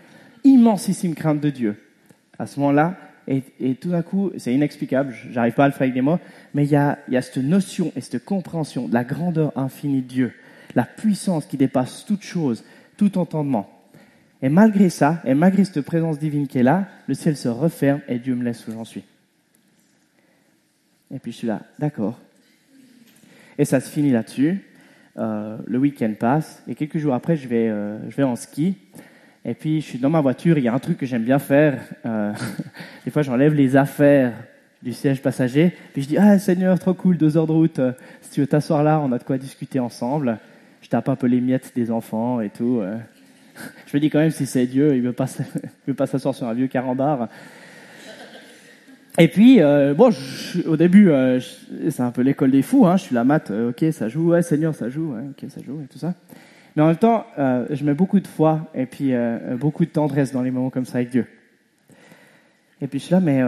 immensissime 0.45 1.15
crainte 1.15 1.41
de 1.41 1.51
Dieu. 1.51 1.77
À 2.39 2.47
ce 2.47 2.59
moment-là, 2.61 2.97
et, 3.29 3.45
et, 3.61 3.75
tout 3.77 3.91
d'un 3.91 4.03
coup, 4.03 4.33
c'est 4.39 4.53
inexplicable, 4.53 5.15
j'arrive 5.31 5.55
pas 5.55 5.65
à 5.65 5.69
le 5.69 5.73
faire 5.73 5.83
avec 5.83 5.95
des 5.95 6.01
mots, 6.01 6.19
mais 6.53 6.65
il 6.65 6.71
y 6.71 6.77
a, 6.77 6.99
il 7.07 7.15
y 7.15 7.17
a 7.17 7.23
cette 7.23 7.37
notion 7.37 7.93
et 7.95 8.01
cette 8.01 8.25
compréhension 8.25 8.89
de 8.89 8.95
la 8.95 9.05
grandeur 9.05 9.57
infinie 9.57 10.03
de 10.03 10.09
Dieu, 10.09 10.33
la 10.75 10.85
puissance 10.85 11.47
qui 11.47 11.57
dépasse 11.57 12.05
toute 12.05 12.23
chose, 12.23 12.65
tout 12.97 13.19
entendement. 13.19 13.80
Et 14.43 14.49
malgré 14.49 14.89
ça, 14.89 15.21
et 15.25 15.35
malgré 15.35 15.65
cette 15.65 15.83
présence 15.83 16.19
divine 16.19 16.47
qui 16.47 16.59
est 16.59 16.63
là, 16.63 16.87
le 17.07 17.15
ciel 17.15 17.37
se 17.37 17.49
referme 17.49 18.01
et 18.09 18.19
Dieu 18.19 18.35
me 18.35 18.43
laisse 18.43 18.67
où 18.67 18.73
j'en 18.73 18.85
suis. 18.85 19.05
Et 21.13 21.19
puis 21.19 21.33
je 21.33 21.39
suis 21.39 21.47
là, 21.47 21.61
d'accord. 21.79 22.19
Et 23.59 23.65
ça 23.65 23.81
se 23.81 23.91
finit 23.91 24.13
là-dessus. 24.13 24.65
Euh, 25.19 25.59
le 25.67 25.79
week-end 25.79 26.15
passe 26.19 26.63
et 26.69 26.75
quelques 26.75 26.99
jours 26.99 27.13
après, 27.13 27.37
je 27.37 27.49
vais, 27.49 27.69
euh, 27.69 27.99
je 28.09 28.17
vais 28.17 28.23
en 28.23 28.37
ski. 28.37 28.77
Et 29.45 29.55
puis 29.55 29.83
je 29.83 29.87
suis 29.87 29.99
dans 29.99 30.09
ma 30.09 30.21
voiture. 30.21 30.57
Il 30.57 30.65
y 30.65 30.69
a 30.69 30.73
un 30.73 30.79
truc 30.79 30.97
que 30.97 31.05
j'aime 31.05 31.25
bien 31.25 31.39
faire. 31.39 31.83
Euh, 32.07 32.33
des 33.05 33.11
fois, 33.11 33.23
j'enlève 33.23 33.53
les 33.53 33.77
affaires 33.77 34.33
du 34.83 34.95
siège 34.95 35.21
passager. 35.21 35.75
Puis 35.93 36.03
je 36.03 36.09
dis 36.09 36.17
ah 36.17 36.39
Seigneur, 36.39 36.79
trop 36.79 36.95
cool, 36.95 37.19
deux 37.19 37.37
heures 37.37 37.47
de 37.47 37.53
route. 37.53 37.81
Si 38.23 38.31
tu 38.31 38.41
veux 38.41 38.47
t'asseoir 38.47 38.83
là, 38.83 39.01
on 39.01 39.13
a 39.13 39.19
de 39.19 39.25
quoi 39.25 39.37
discuter 39.37 39.81
ensemble. 39.81 40.39
Je 40.81 40.89
tape 40.89 41.11
un 41.11 41.17
peu 41.17 41.27
les 41.27 41.43
miettes 41.43 41.73
des 41.75 41.91
enfants 41.91 42.41
et 42.41 42.49
tout. 42.49 42.81
Je 43.87 43.97
me 43.97 44.01
dis 44.01 44.11
quand 44.11 44.21
même 44.21 44.31
si 44.31 44.47
c'est 44.47 44.67
Dieu, 44.67 44.91
il 44.91 44.97
il 44.97 45.03
veut 45.03 45.13
pas 45.95 46.07
s'asseoir 46.07 46.35
sur 46.35 46.47
un 46.47 46.55
vieux 46.55 46.69
carambar. 46.69 47.29
Et 49.19 49.29
puis, 49.29 49.61
euh, 49.61 49.95
au 50.67 50.77
début, 50.77 51.11
euh, 51.11 51.41
c'est 51.91 52.03
un 52.03 52.11
peu 52.11 52.23
l'école 52.23 52.51
des 52.53 52.63
fous. 52.63 52.87
Hein, 52.87 52.97
je 52.97 53.03
suis 53.03 53.15
la 53.15 53.25
mat, 53.25 53.51
euh, 53.51 53.71
ok, 53.71 53.93
ça 53.93 54.09
joue, 54.09 54.31
ouais, 54.31 54.43
Seigneur, 54.43 54.75
ça 54.75 54.89
joue, 54.89 55.15
ok, 55.15 55.51
ça 55.51 55.61
joue, 55.63 55.81
et 55.85 55.87
tout 55.89 55.99
ça. 55.99 56.15
Mais 56.75 56.83
en 56.83 56.87
même 56.87 56.97
temps, 56.97 57.27
euh, 57.39 57.67
je 57.71 57.85
mets 57.85 57.95
beaucoup 57.95 58.21
de 58.21 58.29
foi 58.29 58.71
et 58.75 58.87
puis 58.87 59.13
beaucoup 59.59 59.85
de 59.85 59.91
tendresse 59.91 60.33
dans 60.33 60.43
les 60.43 60.53
moments 60.53 60.71
comme 60.71 60.85
ça 60.85 60.99
avec 60.99 61.11
Dieu. 61.11 61.27
Et 62.81 62.87
puis 62.87 63.01
je 63.01 63.05
suis 63.07 63.13
là, 63.13 63.21
mais 63.21 63.43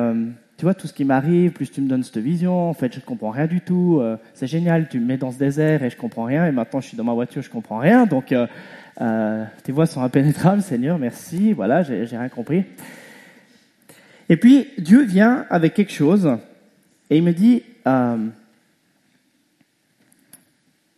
tu 0.58 0.64
vois, 0.64 0.74
tout 0.74 0.88
ce 0.88 0.92
qui 0.92 1.04
m'arrive, 1.04 1.52
plus 1.52 1.70
tu 1.70 1.80
me 1.80 1.88
donnes 1.88 2.02
cette 2.02 2.18
vision, 2.18 2.68
en 2.68 2.74
fait, 2.74 2.92
je 2.92 3.00
comprends 3.00 3.30
rien 3.30 3.46
du 3.46 3.60
tout. 3.60 4.02
c'est 4.34 4.48
génial, 4.48 4.88
tu 4.88 4.98
me 4.98 5.06
mets 5.06 5.16
dans 5.16 5.30
ce 5.30 5.38
désert 5.38 5.84
et 5.84 5.90
je 5.90 5.96
comprends 5.96 6.24
rien. 6.24 6.46
Et 6.46 6.52
maintenant, 6.52 6.80
je 6.80 6.88
suis 6.88 6.96
dans 6.96 7.04
ma 7.04 7.14
voiture, 7.14 7.42
je 7.42 7.48
comprends 7.48 7.78
rien. 7.78 8.06
Donc, 8.06 8.34
tes 8.96 9.72
voix 9.72 9.86
sont 9.86 10.02
impénétrables, 10.02 10.62
Seigneur, 10.62 10.98
merci. 10.98 11.52
Voilà, 11.52 11.82
j'ai 11.82 12.04
rien 12.04 12.28
compris. 12.28 12.64
Et 14.28 14.36
puis 14.36 14.68
Dieu 14.78 15.02
vient 15.04 15.46
avec 15.50 15.74
quelque 15.74 15.92
chose 15.92 16.38
et 17.10 17.18
il 17.18 17.22
me 17.22 17.32
dit, 17.32 17.62
euh, 17.86 18.28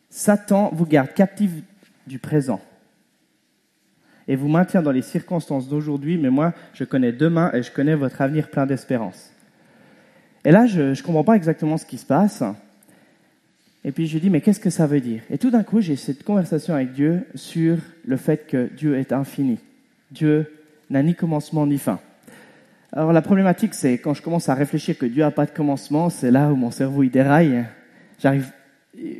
Satan 0.08 0.70
vous 0.72 0.86
garde 0.86 1.12
captif 1.12 1.50
du 2.06 2.20
présent 2.20 2.60
et 4.28 4.36
vous 4.36 4.46
maintient 4.46 4.82
dans 4.82 4.92
les 4.92 5.02
circonstances 5.02 5.68
d'aujourd'hui, 5.68 6.16
mais 6.18 6.30
moi 6.30 6.52
je 6.74 6.84
connais 6.84 7.10
demain 7.10 7.50
et 7.52 7.64
je 7.64 7.72
connais 7.72 7.96
votre 7.96 8.20
avenir 8.20 8.48
plein 8.50 8.66
d'espérance. 8.66 9.32
Et 10.44 10.52
là, 10.52 10.66
je 10.66 10.82
ne 10.82 11.02
comprends 11.02 11.24
pas 11.24 11.34
exactement 11.34 11.76
ce 11.78 11.86
qui 11.86 11.98
se 11.98 12.06
passe. 12.06 12.44
Et 13.85 13.93
puis 13.93 14.07
je 14.07 14.19
dis, 14.19 14.31
mais 14.31 14.41
qu'est-ce 14.41 14.61
que 14.61 14.71
ça 14.71 14.87
veut 14.87 15.00
dire? 15.00 15.23
Et 15.31 15.37
tout 15.37 15.50
d'un 15.50 15.62
coup, 15.62 15.81
j'ai 15.81 15.97
cette 15.97 16.25
conversation 16.25 16.75
avec 16.75 16.93
Dieu 16.93 17.26
sur 17.35 17.76
le 18.07 18.17
fait 18.17 18.47
que 18.47 18.71
Dieu 18.75 18.99
est 18.99 19.12
infini. 19.12 19.59
Dieu 20.11 20.50
n'a 20.88 21.03
ni 21.03 21.14
commencement 21.14 21.67
ni 21.67 21.79
fin. 21.79 22.00
Alors 22.93 23.12
la 23.12 23.23
problématique, 23.23 23.75
c'est 23.75 23.99
quand 23.99 24.14
je 24.14 24.23
commence 24.23 24.49
à 24.49 24.55
réfléchir 24.55 24.97
que 24.97 25.05
Dieu 25.05 25.23
n'a 25.23 25.31
pas 25.31 25.47
de 25.47 25.50
commencement, 25.50 26.09
c'est 26.09 26.31
là 26.31 26.50
où 26.50 26.57
mon 26.57 26.71
cerveau 26.71 27.03
il 27.03 27.11
déraille. 27.11 27.64
J'arrive, 28.21 28.50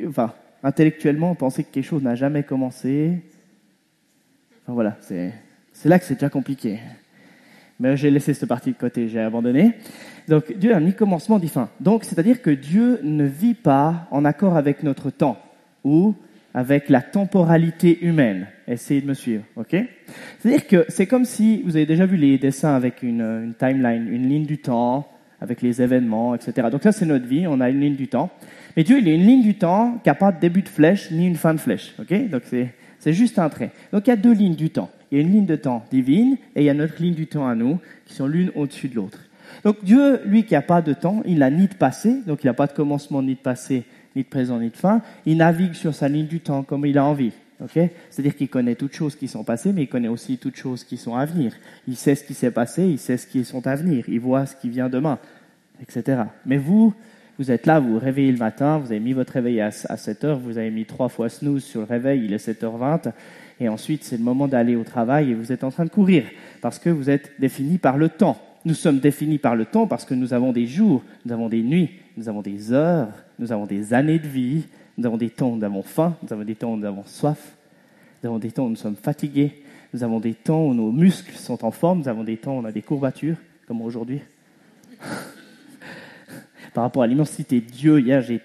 enfin, 0.07 0.33
intellectuellement, 0.63 1.35
penser 1.35 1.63
que 1.63 1.71
quelque 1.71 1.83
chose 1.85 2.01
n'a 2.01 2.15
jamais 2.15 2.43
commencé. 2.43 3.21
Enfin 4.63 4.73
voilà, 4.73 4.97
c'est 5.01 5.33
là 5.83 5.99
que 5.99 6.05
c'est 6.05 6.15
déjà 6.15 6.29
compliqué. 6.29 6.79
Mais 7.79 7.97
j'ai 7.97 8.09
laissé 8.09 8.33
cette 8.33 8.47
partie 8.47 8.71
de 8.71 8.77
côté, 8.77 9.09
j'ai 9.09 9.19
abandonné. 9.19 9.73
Donc 10.27 10.57
Dieu 10.57 10.71
n'a 10.71 10.79
ni 10.79 10.93
commencement 10.93 11.39
ni 11.39 11.47
fin. 11.47 11.69
Donc 11.79 12.03
c'est-à-dire 12.03 12.41
que 12.41 12.49
Dieu 12.49 12.99
ne 13.03 13.25
vit 13.25 13.53
pas 13.53 14.07
en 14.11 14.25
accord 14.25 14.55
avec 14.55 14.83
notre 14.83 15.09
temps 15.09 15.37
ou 15.83 16.15
avec 16.55 16.87
la 16.87 17.01
temporalité 17.01 18.05
humaine. 18.05 18.47
Essayez 18.65 19.01
de 19.01 19.07
me 19.07 19.13
suivre, 19.13 19.43
ok? 19.57 19.75
C'est-à-dire 20.39 20.67
que 20.67 20.85
c'est 20.87 21.05
comme 21.05 21.25
si 21.25 21.61
vous 21.63 21.75
avez 21.75 21.85
déjà 21.85 22.05
vu 22.05 22.15
les 22.15 22.37
dessins 22.37 22.73
avec 22.73 23.03
une, 23.03 23.53
timeline, 23.59 24.07
une 24.09 24.29
ligne 24.29 24.45
du 24.45 24.57
temps, 24.59 25.05
avec 25.41 25.61
les 25.61 25.81
événements, 25.81 26.33
etc. 26.33 26.69
Donc 26.71 26.81
ça, 26.81 26.93
c'est 26.93 27.05
notre 27.05 27.25
vie, 27.25 27.45
on 27.45 27.59
a 27.59 27.69
une 27.69 27.81
ligne 27.81 27.95
du 27.95 28.07
temps. 28.07 28.31
Mais 28.77 28.85
Dieu, 28.85 28.99
il 28.99 29.07
a 29.09 29.11
une 29.11 29.27
ligne 29.27 29.43
du 29.43 29.55
temps 29.55 29.99
qui 30.01 30.09
n'a 30.09 30.15
pas 30.15 30.31
de 30.31 30.39
début 30.39 30.61
de 30.61 30.69
flèche 30.69 31.11
ni 31.11 31.27
une 31.27 31.35
fin 31.35 31.53
de 31.53 31.59
flèche, 31.59 31.93
ok? 31.99 32.29
Donc 32.29 32.43
C'est 32.99 33.13
juste 33.13 33.37
un 33.37 33.49
trait. 33.49 33.71
Donc 33.91 34.07
il 34.07 34.11
y 34.11 34.13
a 34.13 34.17
deux 34.17 34.33
lignes 34.33 34.55
du 34.55 34.69
temps. 34.69 34.89
Il 35.11 35.17
y 35.17 35.21
a 35.21 35.23
une 35.23 35.31
ligne 35.31 35.45
de 35.45 35.55
temps 35.55 35.85
divine 35.91 36.37
et 36.55 36.61
il 36.61 36.65
y 36.65 36.69
a 36.69 36.73
notre 36.73 37.01
ligne 37.01 37.13
du 37.13 37.27
temps 37.27 37.47
à 37.47 37.55
nous, 37.55 37.79
qui 38.05 38.13
sont 38.13 38.27
l'une 38.27 38.51
au-dessus 38.55 38.87
de 38.87 38.95
l'autre. 38.95 39.19
Donc 39.63 39.83
Dieu, 39.83 40.21
lui 40.25 40.43
qui 40.43 40.53
n'a 40.53 40.61
pas 40.61 40.81
de 40.81 40.93
temps, 40.93 41.21
il 41.25 41.39
n'a 41.39 41.49
ni 41.49 41.67
de 41.67 41.73
passé, 41.73 42.21
donc 42.25 42.43
il 42.43 42.47
n'a 42.47 42.53
pas 42.53 42.67
de 42.67 42.73
commencement, 42.73 43.21
ni 43.21 43.35
de 43.35 43.39
passé, 43.39 43.83
ni 44.15 44.23
de 44.23 44.27
présent, 44.27 44.59
ni 44.59 44.69
de 44.69 44.77
fin. 44.77 45.01
Il 45.25 45.37
navigue 45.37 45.73
sur 45.73 45.93
sa 45.93 46.07
ligne 46.07 46.27
du 46.27 46.39
temps 46.39 46.63
comme 46.63 46.85
il 46.85 46.97
a 46.97 47.05
envie. 47.05 47.31
C'est-à-dire 48.09 48.35
qu'il 48.35 48.49
connaît 48.49 48.75
toutes 48.75 48.93
choses 48.93 49.15
qui 49.15 49.27
sont 49.27 49.43
passées, 49.43 49.71
mais 49.71 49.83
il 49.83 49.87
connaît 49.87 50.09
aussi 50.09 50.37
toutes 50.37 50.57
choses 50.57 50.83
qui 50.83 50.97
sont 50.97 51.15
à 51.15 51.25
venir. 51.25 51.53
Il 51.87 51.95
sait 51.95 52.15
ce 52.15 52.23
qui 52.23 52.33
s'est 52.33 52.51
passé, 52.51 52.85
il 52.85 52.99
sait 52.99 53.17
ce 53.17 53.27
qui 53.27 53.45
sont 53.45 53.65
à 53.65 53.75
venir, 53.75 54.05
il 54.09 54.19
voit 54.19 54.45
ce 54.45 54.55
qui 54.55 54.69
vient 54.69 54.89
demain, 54.89 55.19
etc. 55.81 56.23
Mais 56.45 56.57
vous, 56.57 56.93
vous 57.39 57.51
êtes 57.51 57.65
là, 57.65 57.79
vous 57.79 57.93
vous 57.93 57.99
réveillez 57.99 58.31
le 58.31 58.37
matin, 58.37 58.77
vous 58.77 58.87
avez 58.87 58.99
mis 58.99 59.13
votre 59.13 59.33
réveil 59.33 59.61
à, 59.61 59.71
7 59.71 60.23
heures, 60.25 60.39
vous 60.39 60.57
avez 60.57 60.69
mis 60.69 60.85
trois 60.85 61.07
fois 61.07 61.29
snooze 61.29 61.63
sur 61.63 61.81
le 61.81 61.87
réveil, 61.87 62.25
il 62.25 62.33
est 62.33 62.45
7h20, 62.45 63.13
et 63.59 63.69
ensuite 63.69 64.03
c'est 64.03 64.17
le 64.17 64.23
moment 64.23 64.47
d'aller 64.47 64.75
au 64.75 64.83
travail 64.83 65.31
et 65.31 65.33
vous 65.33 65.51
êtes 65.51 65.63
en 65.63 65.71
train 65.71 65.85
de 65.85 65.89
courir, 65.89 66.25
parce 66.61 66.79
que 66.79 66.89
vous 66.89 67.09
êtes 67.09 67.31
défini 67.39 67.77
par 67.77 67.97
le 67.97 68.09
temps. 68.09 68.41
Nous 68.65 68.73
sommes 68.73 68.99
définis 68.99 69.37
par 69.37 69.55
le 69.55 69.65
temps 69.65 69.85
parce 69.85 70.05
que 70.05 70.15
nous 70.15 70.33
avons 70.33 70.51
des 70.51 70.65
jours, 70.65 71.03
nous 71.25 71.31
avons 71.31 71.49
des 71.49 71.61
nuits, 71.61 71.91
nous 72.17 72.27
avons 72.29 72.41
des 72.41 72.71
heures, 72.71 73.09
nous 73.37 73.51
avons 73.51 73.65
des 73.65 73.93
années 73.93 74.17
de 74.17 74.27
vie, 74.27 74.63
nous 74.97 75.05
avons 75.05 75.17
des 75.17 75.29
temps 75.29 75.51
où 75.51 75.55
nous 75.55 75.63
avons 75.63 75.83
faim, 75.83 76.15
nous 76.23 76.33
avons 76.33 76.43
des 76.43 76.55
temps 76.55 76.73
où 76.73 76.77
nous 76.77 76.85
avons 76.85 77.05
soif, 77.05 77.55
nous 78.23 78.29
avons 78.29 78.39
des 78.39 78.51
temps 78.51 78.65
où 78.65 78.69
nous 78.69 78.75
sommes 78.75 78.95
fatigués, 78.95 79.61
nous 79.93 80.03
avons 80.03 80.19
des 80.19 80.33
temps 80.33 80.65
où 80.65 80.73
nos 80.73 80.91
muscles 80.91 81.35
sont 81.35 81.63
en 81.63 81.71
forme, 81.71 81.99
nous 81.99 82.07
avons 82.07 82.23
des 82.23 82.37
temps 82.37 82.55
où 82.55 82.61
on 82.61 82.65
a 82.65 82.71
des 82.71 82.81
courbatures, 82.81 83.37
comme 83.67 83.81
aujourd'hui. 83.81 84.21
Par 86.73 86.83
rapport 86.83 87.03
à 87.03 87.07
l'immensité 87.07 87.61
de 87.61 87.69
Dieu, 87.69 87.99
hier 87.99 88.21
j'ai, 88.21 88.39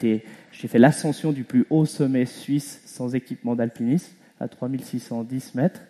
fait 0.53 0.79
l'ascension 0.79 1.33
du 1.33 1.45
plus 1.45 1.67
haut 1.71 1.87
sommet 1.87 2.27
suisse 2.27 2.83
sans 2.85 3.15
équipement 3.15 3.57
d'alpinisme, 3.57 4.13
à 4.41 4.49
3610 4.49 5.55
mètres. 5.55 5.81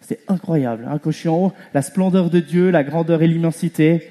C'était 0.00 0.22
incroyable. 0.28 0.86
Hein, 0.88 0.98
quand 1.02 1.10
je 1.10 1.18
suis 1.18 1.28
en 1.28 1.36
haut, 1.36 1.52
la 1.74 1.82
splendeur 1.82 2.30
de 2.30 2.40
Dieu, 2.40 2.70
la 2.70 2.82
grandeur 2.82 3.22
et 3.22 3.28
l'immensité. 3.28 4.10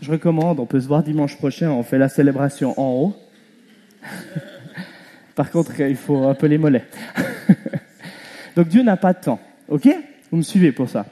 Je 0.00 0.10
recommande, 0.10 0.60
on 0.60 0.66
peut 0.66 0.80
se 0.80 0.88
voir 0.88 1.02
dimanche 1.02 1.36
prochain, 1.36 1.70
on 1.70 1.82
fait 1.82 1.98
la 1.98 2.08
célébration 2.08 2.78
en 2.80 2.92
haut. 2.92 3.16
Par 5.34 5.50
contre, 5.50 5.78
il 5.80 5.96
faut 5.96 6.24
un 6.26 6.34
peu 6.34 6.46
les 6.46 6.58
mollets. 6.58 6.86
Donc 8.56 8.68
Dieu 8.68 8.82
n'a 8.82 8.96
pas 8.96 9.12
de 9.12 9.20
temps. 9.20 9.40
OK? 9.68 9.88
Vous 10.30 10.38
me 10.38 10.42
suivez 10.42 10.72
pour 10.72 10.88
ça. 10.88 11.06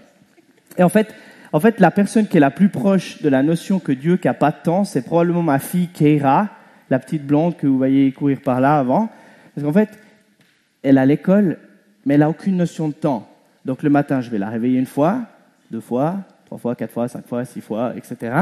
Et 0.76 0.82
en 0.82 0.88
fait, 0.88 1.14
en 1.52 1.60
fait, 1.60 1.80
la 1.80 1.90
personne 1.90 2.26
qui 2.26 2.36
est 2.36 2.40
la 2.40 2.50
plus 2.50 2.68
proche 2.68 3.22
de 3.22 3.28
la 3.28 3.42
notion 3.42 3.78
que 3.78 3.92
Dieu 3.92 4.18
n'a 4.24 4.34
pas 4.34 4.50
de 4.50 4.58
temps, 4.62 4.84
c'est 4.84 5.02
probablement 5.02 5.42
ma 5.42 5.58
fille 5.58 5.88
Keira, 5.88 6.48
la 6.90 6.98
petite 6.98 7.26
blonde 7.26 7.56
que 7.56 7.66
vous 7.66 7.76
voyez 7.76 8.12
courir 8.12 8.40
par 8.40 8.60
là 8.60 8.78
avant. 8.78 9.08
Parce 9.54 9.66
qu'en 9.66 9.72
fait, 9.72 9.98
elle 10.82 10.98
a 10.98 11.06
l'école, 11.06 11.58
mais 12.08 12.14
elle 12.14 12.20
n'a 12.20 12.30
aucune 12.30 12.56
notion 12.56 12.88
de 12.88 12.94
temps. 12.94 13.28
Donc 13.66 13.82
le 13.82 13.90
matin, 13.90 14.22
je 14.22 14.30
vais 14.30 14.38
la 14.38 14.48
réveiller 14.48 14.78
une 14.78 14.86
fois, 14.86 15.26
deux 15.70 15.82
fois, 15.82 16.20
trois 16.46 16.56
fois, 16.56 16.74
quatre 16.74 16.90
fois, 16.90 17.06
cinq 17.06 17.26
fois, 17.26 17.44
six 17.44 17.60
fois, 17.60 17.92
etc. 17.98 18.32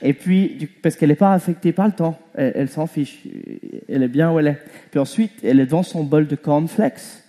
Et 0.00 0.12
puis, 0.12 0.70
parce 0.80 0.94
qu'elle 0.94 1.08
n'est 1.08 1.16
pas 1.16 1.32
affectée 1.32 1.72
par 1.72 1.86
le 1.88 1.92
temps, 1.92 2.16
elle, 2.34 2.68
s'en 2.68 2.86
fiche, 2.86 3.18
elle 3.88 4.04
est 4.04 4.08
bien 4.08 4.30
où 4.30 4.38
elle 4.38 4.46
est. 4.46 4.60
Puis 4.92 5.00
ensuite, 5.00 5.32
elle 5.42 5.58
est 5.58 5.66
devant 5.66 5.82
son 5.82 6.04
bol 6.04 6.28
de 6.28 6.36
cornflakes. 6.36 7.24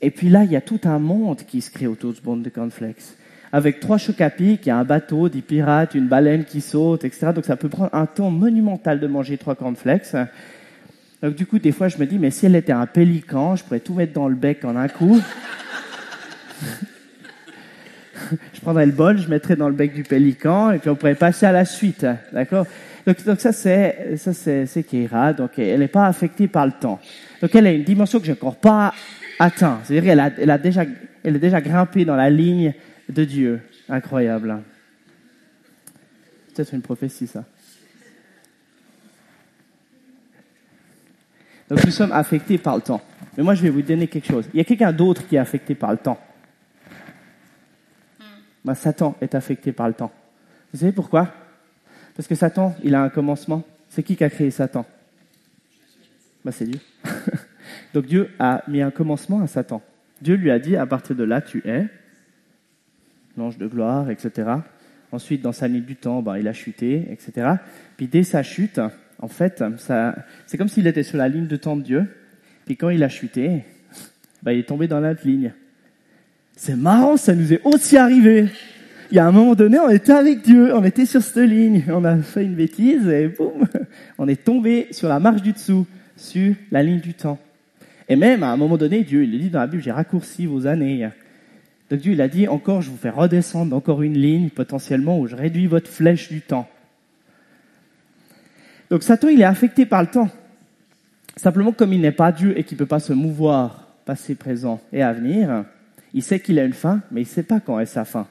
Et 0.00 0.10
puis 0.10 0.30
là, 0.30 0.44
il 0.44 0.50
y 0.50 0.56
a 0.56 0.62
tout 0.62 0.80
un 0.84 1.00
monde 1.00 1.42
qui 1.46 1.60
se 1.60 1.70
crée 1.70 1.86
autour 1.86 2.12
de 2.12 2.16
ce 2.16 2.22
bol 2.22 2.40
de 2.40 2.48
cornflakes. 2.48 3.02
Avec 3.52 3.78
trois 3.78 3.98
chocs 3.98 4.22
à 4.22 4.30
pic, 4.30 4.64
il 4.64 4.68
y 4.70 4.72
a 4.72 4.78
un 4.78 4.84
bateau, 4.84 5.28
des 5.28 5.42
pirates, 5.42 5.94
une 5.94 6.08
baleine 6.08 6.46
qui 6.46 6.62
saute, 6.62 7.04
etc. 7.04 7.32
Donc 7.34 7.44
ça 7.44 7.56
peut 7.56 7.68
prendre 7.68 7.94
un 7.94 8.06
temps 8.06 8.30
monumental 8.30 9.00
de 9.00 9.06
manger 9.06 9.36
trois 9.36 9.54
cornflakes. 9.54 10.16
Donc 11.22 11.34
du 11.34 11.46
coup, 11.46 11.58
des 11.58 11.72
fois, 11.72 11.88
je 11.88 11.98
me 11.98 12.06
dis, 12.06 12.18
mais 12.18 12.30
si 12.30 12.46
elle 12.46 12.56
était 12.56 12.72
un 12.72 12.86
pélican, 12.86 13.56
je 13.56 13.64
pourrais 13.64 13.80
tout 13.80 13.94
mettre 13.94 14.12
dans 14.12 14.28
le 14.28 14.34
bec 14.34 14.64
en 14.64 14.76
un 14.76 14.88
coup. 14.88 15.20
je 18.52 18.60
prendrais 18.60 18.86
le 18.86 18.92
bol, 18.92 19.18
je 19.18 19.28
mettrais 19.28 19.56
dans 19.56 19.68
le 19.68 19.74
bec 19.74 19.94
du 19.94 20.02
pélican, 20.02 20.72
et 20.72 20.78
puis 20.78 20.90
on 20.90 20.96
pourrait 20.96 21.14
passer 21.14 21.46
à 21.46 21.52
la 21.52 21.64
suite, 21.64 22.06
d'accord? 22.32 22.66
Donc, 23.06 23.24
donc, 23.24 23.40
ça 23.40 23.52
c'est 23.52 24.16
ça 24.16 24.32
c'est 24.32 24.82
Keira, 24.82 25.32
donc 25.32 25.58
elle 25.58 25.78
n'est 25.78 25.88
pas 25.88 26.06
affectée 26.06 26.48
par 26.48 26.66
le 26.66 26.72
temps. 26.72 27.00
Donc 27.40 27.54
elle 27.54 27.66
a 27.66 27.72
une 27.72 27.84
dimension 27.84 28.18
que 28.18 28.26
je 28.26 28.32
n'ai 28.32 28.36
encore 28.36 28.56
pas 28.56 28.92
atteint. 29.38 29.78
C'est-à-dire 29.84 30.12
elle 30.12 30.20
a, 30.20 30.30
elle 30.38 30.50
a 30.50 30.58
déjà 30.58 30.84
elle 31.22 31.36
est 31.36 31.40
déjà 31.40 31.60
grimpée 31.60 32.04
dans 32.04 32.16
la 32.16 32.30
ligne 32.30 32.74
de 33.08 33.24
Dieu. 33.24 33.60
Incroyable. 33.88 34.58
Peut-être 36.52 36.74
une 36.74 36.82
prophétie 36.82 37.28
ça. 37.28 37.44
Donc 41.68 41.84
nous 41.84 41.90
sommes 41.90 42.12
affectés 42.12 42.58
par 42.58 42.76
le 42.76 42.82
temps. 42.82 43.02
Mais 43.36 43.42
moi 43.42 43.54
je 43.54 43.62
vais 43.62 43.70
vous 43.70 43.82
donner 43.82 44.06
quelque 44.06 44.26
chose. 44.26 44.48
Il 44.54 44.58
y 44.58 44.60
a 44.60 44.64
quelqu'un 44.64 44.92
d'autre 44.92 45.26
qui 45.26 45.36
est 45.36 45.40
affecté 45.40 45.74
par 45.74 45.90
le 45.90 45.98
temps. 45.98 46.18
Ben, 48.64 48.74
Satan 48.74 49.16
est 49.20 49.34
affecté 49.34 49.72
par 49.72 49.86
le 49.86 49.94
temps. 49.94 50.12
Vous 50.72 50.80
savez 50.80 50.92
pourquoi? 50.92 51.32
Parce 52.16 52.26
que 52.26 52.34
Satan, 52.34 52.74
il 52.82 52.94
a 52.94 53.02
un 53.02 53.10
commencement. 53.10 53.62
C'est 53.88 54.02
qui 54.02 54.16
qui 54.16 54.24
a 54.24 54.30
créé 54.30 54.50
Satan? 54.50 54.84
Ben, 56.44 56.50
C'est 56.50 56.64
Dieu. 56.64 56.80
Donc 57.94 58.06
Dieu 58.06 58.30
a 58.38 58.62
mis 58.66 58.82
un 58.82 58.90
commencement 58.90 59.40
à 59.40 59.46
Satan. 59.46 59.82
Dieu 60.20 60.34
lui 60.34 60.50
a 60.50 60.58
dit, 60.58 60.76
à 60.76 60.86
partir 60.86 61.14
de 61.14 61.24
là, 61.24 61.40
tu 61.40 61.62
es 61.64 61.86
l'ange 63.36 63.58
de 63.58 63.66
gloire, 63.66 64.10
etc. 64.10 64.50
Ensuite, 65.12 65.42
dans 65.42 65.52
sa 65.52 65.68
nuit 65.68 65.82
du 65.82 65.94
temps, 65.94 66.22
ben, 66.22 66.36
il 66.38 66.48
a 66.48 66.52
chuté, 66.52 67.06
etc. 67.10 67.54
Puis 67.96 68.08
dès 68.08 68.24
sa 68.24 68.42
chute, 68.42 68.80
en 69.20 69.28
fait, 69.28 69.64
c'est 70.46 70.58
comme 70.58 70.68
s'il 70.68 70.86
était 70.86 71.02
sur 71.02 71.16
la 71.16 71.28
ligne 71.28 71.46
de 71.46 71.56
temps 71.56 71.76
de 71.76 71.82
Dieu. 71.82 72.06
Puis 72.66 72.76
quand 72.76 72.90
il 72.90 73.02
a 73.02 73.08
chuté, 73.08 73.64
ben, 74.42 74.52
il 74.52 74.60
est 74.60 74.68
tombé 74.68 74.88
dans 74.88 75.00
l'autre 75.00 75.22
ligne. 75.24 75.52
C'est 76.54 76.76
marrant, 76.76 77.16
ça 77.16 77.34
nous 77.34 77.52
est 77.52 77.60
aussi 77.64 77.96
arrivé. 77.96 78.46
Il 79.10 79.16
y 79.16 79.18
a 79.20 79.26
un 79.26 79.32
moment 79.32 79.54
donné, 79.54 79.78
on 79.78 79.88
était 79.88 80.12
avec 80.12 80.42
Dieu, 80.42 80.74
on 80.74 80.82
était 80.82 81.06
sur 81.06 81.22
cette 81.22 81.48
ligne, 81.48 81.84
on 81.88 82.04
a 82.04 82.16
fait 82.18 82.44
une 82.44 82.54
bêtise 82.54 83.06
et 83.06 83.28
boum, 83.28 83.66
on 84.18 84.26
est 84.26 84.42
tombé 84.42 84.88
sur 84.90 85.08
la 85.08 85.20
marche 85.20 85.42
du 85.42 85.52
dessous, 85.52 85.86
sur 86.16 86.54
la 86.72 86.82
ligne 86.82 87.00
du 87.00 87.14
temps. 87.14 87.38
Et 88.08 88.16
même 88.16 88.42
à 88.42 88.48
un 88.48 88.56
moment 88.56 88.76
donné, 88.76 89.04
Dieu, 89.04 89.24
il 89.24 89.38
dit 89.38 89.50
dans 89.50 89.60
la 89.60 89.66
Bible, 89.66 89.82
j'ai 89.82 89.92
raccourci 89.92 90.46
vos 90.46 90.66
années. 90.66 91.08
Donc 91.90 92.00
Dieu, 92.00 92.12
il 92.12 92.20
a 92.20 92.28
dit, 92.28 92.48
encore, 92.48 92.82
je 92.82 92.90
vous 92.90 92.96
fais 92.96 93.10
redescendre 93.10 93.76
encore 93.76 94.02
une 94.02 94.18
ligne, 94.18 94.50
potentiellement, 94.50 95.20
où 95.20 95.26
je 95.28 95.36
réduis 95.36 95.66
votre 95.66 95.88
flèche 95.88 96.28
du 96.28 96.40
temps. 96.40 96.68
Donc 98.90 99.02
Satan, 99.02 99.28
il 99.28 99.40
est 99.40 99.44
affecté 99.44 99.86
par 99.86 100.02
le 100.02 100.08
temps. 100.08 100.30
Simplement, 101.36 101.72
comme 101.72 101.92
il 101.92 102.00
n'est 102.00 102.12
pas 102.12 102.32
Dieu 102.32 102.58
et 102.58 102.64
qu'il 102.64 102.76
ne 102.76 102.78
peut 102.78 102.86
pas 102.86 103.00
se 103.00 103.12
mouvoir, 103.12 103.86
passé, 104.04 104.34
présent 104.34 104.80
et 104.92 105.02
à 105.02 105.12
venir, 105.12 105.64
il 106.14 106.22
sait 106.22 106.40
qu'il 106.40 106.58
a 106.58 106.64
une 106.64 106.72
fin, 106.72 107.02
mais 107.10 107.20
il 107.22 107.24
ne 107.24 107.28
sait 107.28 107.42
pas 107.42 107.60
quand 107.60 107.78
est 107.78 107.86
sa 107.86 108.04
fin. 108.04 108.26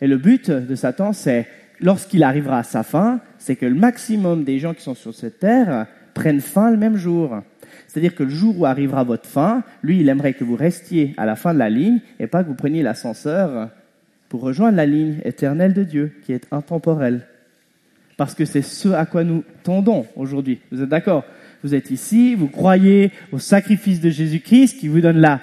Et 0.00 0.06
le 0.06 0.18
but 0.18 0.50
de 0.50 0.74
Satan, 0.74 1.12
c'est, 1.12 1.48
lorsqu'il 1.80 2.22
arrivera 2.22 2.58
à 2.58 2.62
sa 2.62 2.82
fin, 2.82 3.20
c'est 3.38 3.56
que 3.56 3.66
le 3.66 3.74
maximum 3.74 4.44
des 4.44 4.58
gens 4.58 4.74
qui 4.74 4.82
sont 4.82 4.94
sur 4.94 5.14
cette 5.14 5.40
terre 5.40 5.86
prennent 6.14 6.40
fin 6.40 6.70
le 6.70 6.76
même 6.76 6.96
jour. 6.96 7.42
C'est-à-dire 7.88 8.14
que 8.14 8.22
le 8.22 8.30
jour 8.30 8.60
où 8.60 8.66
arrivera 8.66 9.04
votre 9.04 9.26
fin, 9.26 9.62
lui, 9.82 10.00
il 10.00 10.08
aimerait 10.08 10.34
que 10.34 10.44
vous 10.44 10.56
restiez 10.56 11.14
à 11.16 11.24
la 11.24 11.34
fin 11.34 11.54
de 11.54 11.58
la 11.58 11.70
ligne 11.70 12.00
et 12.20 12.26
pas 12.26 12.44
que 12.44 12.48
vous 12.48 12.54
preniez 12.54 12.82
l'ascenseur 12.82 13.70
pour 14.28 14.42
rejoindre 14.42 14.76
la 14.76 14.86
ligne 14.86 15.16
éternelle 15.24 15.72
de 15.72 15.82
Dieu, 15.82 16.12
qui 16.24 16.32
est 16.32 16.46
intemporelle. 16.52 17.26
Parce 18.16 18.34
que 18.34 18.44
c'est 18.44 18.62
ce 18.62 18.88
à 18.88 19.06
quoi 19.06 19.24
nous 19.24 19.44
tendons 19.62 20.06
aujourd'hui. 20.16 20.60
Vous 20.72 20.82
êtes 20.82 20.88
d'accord? 20.88 21.24
Vous 21.62 21.74
êtes 21.74 21.90
ici, 21.90 22.34
vous 22.34 22.48
croyez 22.48 23.10
au 23.32 23.38
sacrifice 23.38 24.00
de 24.00 24.10
Jésus-Christ 24.10 24.78
qui 24.78 24.88
vous 24.88 25.00
donne 25.00 25.18
la 25.18 25.40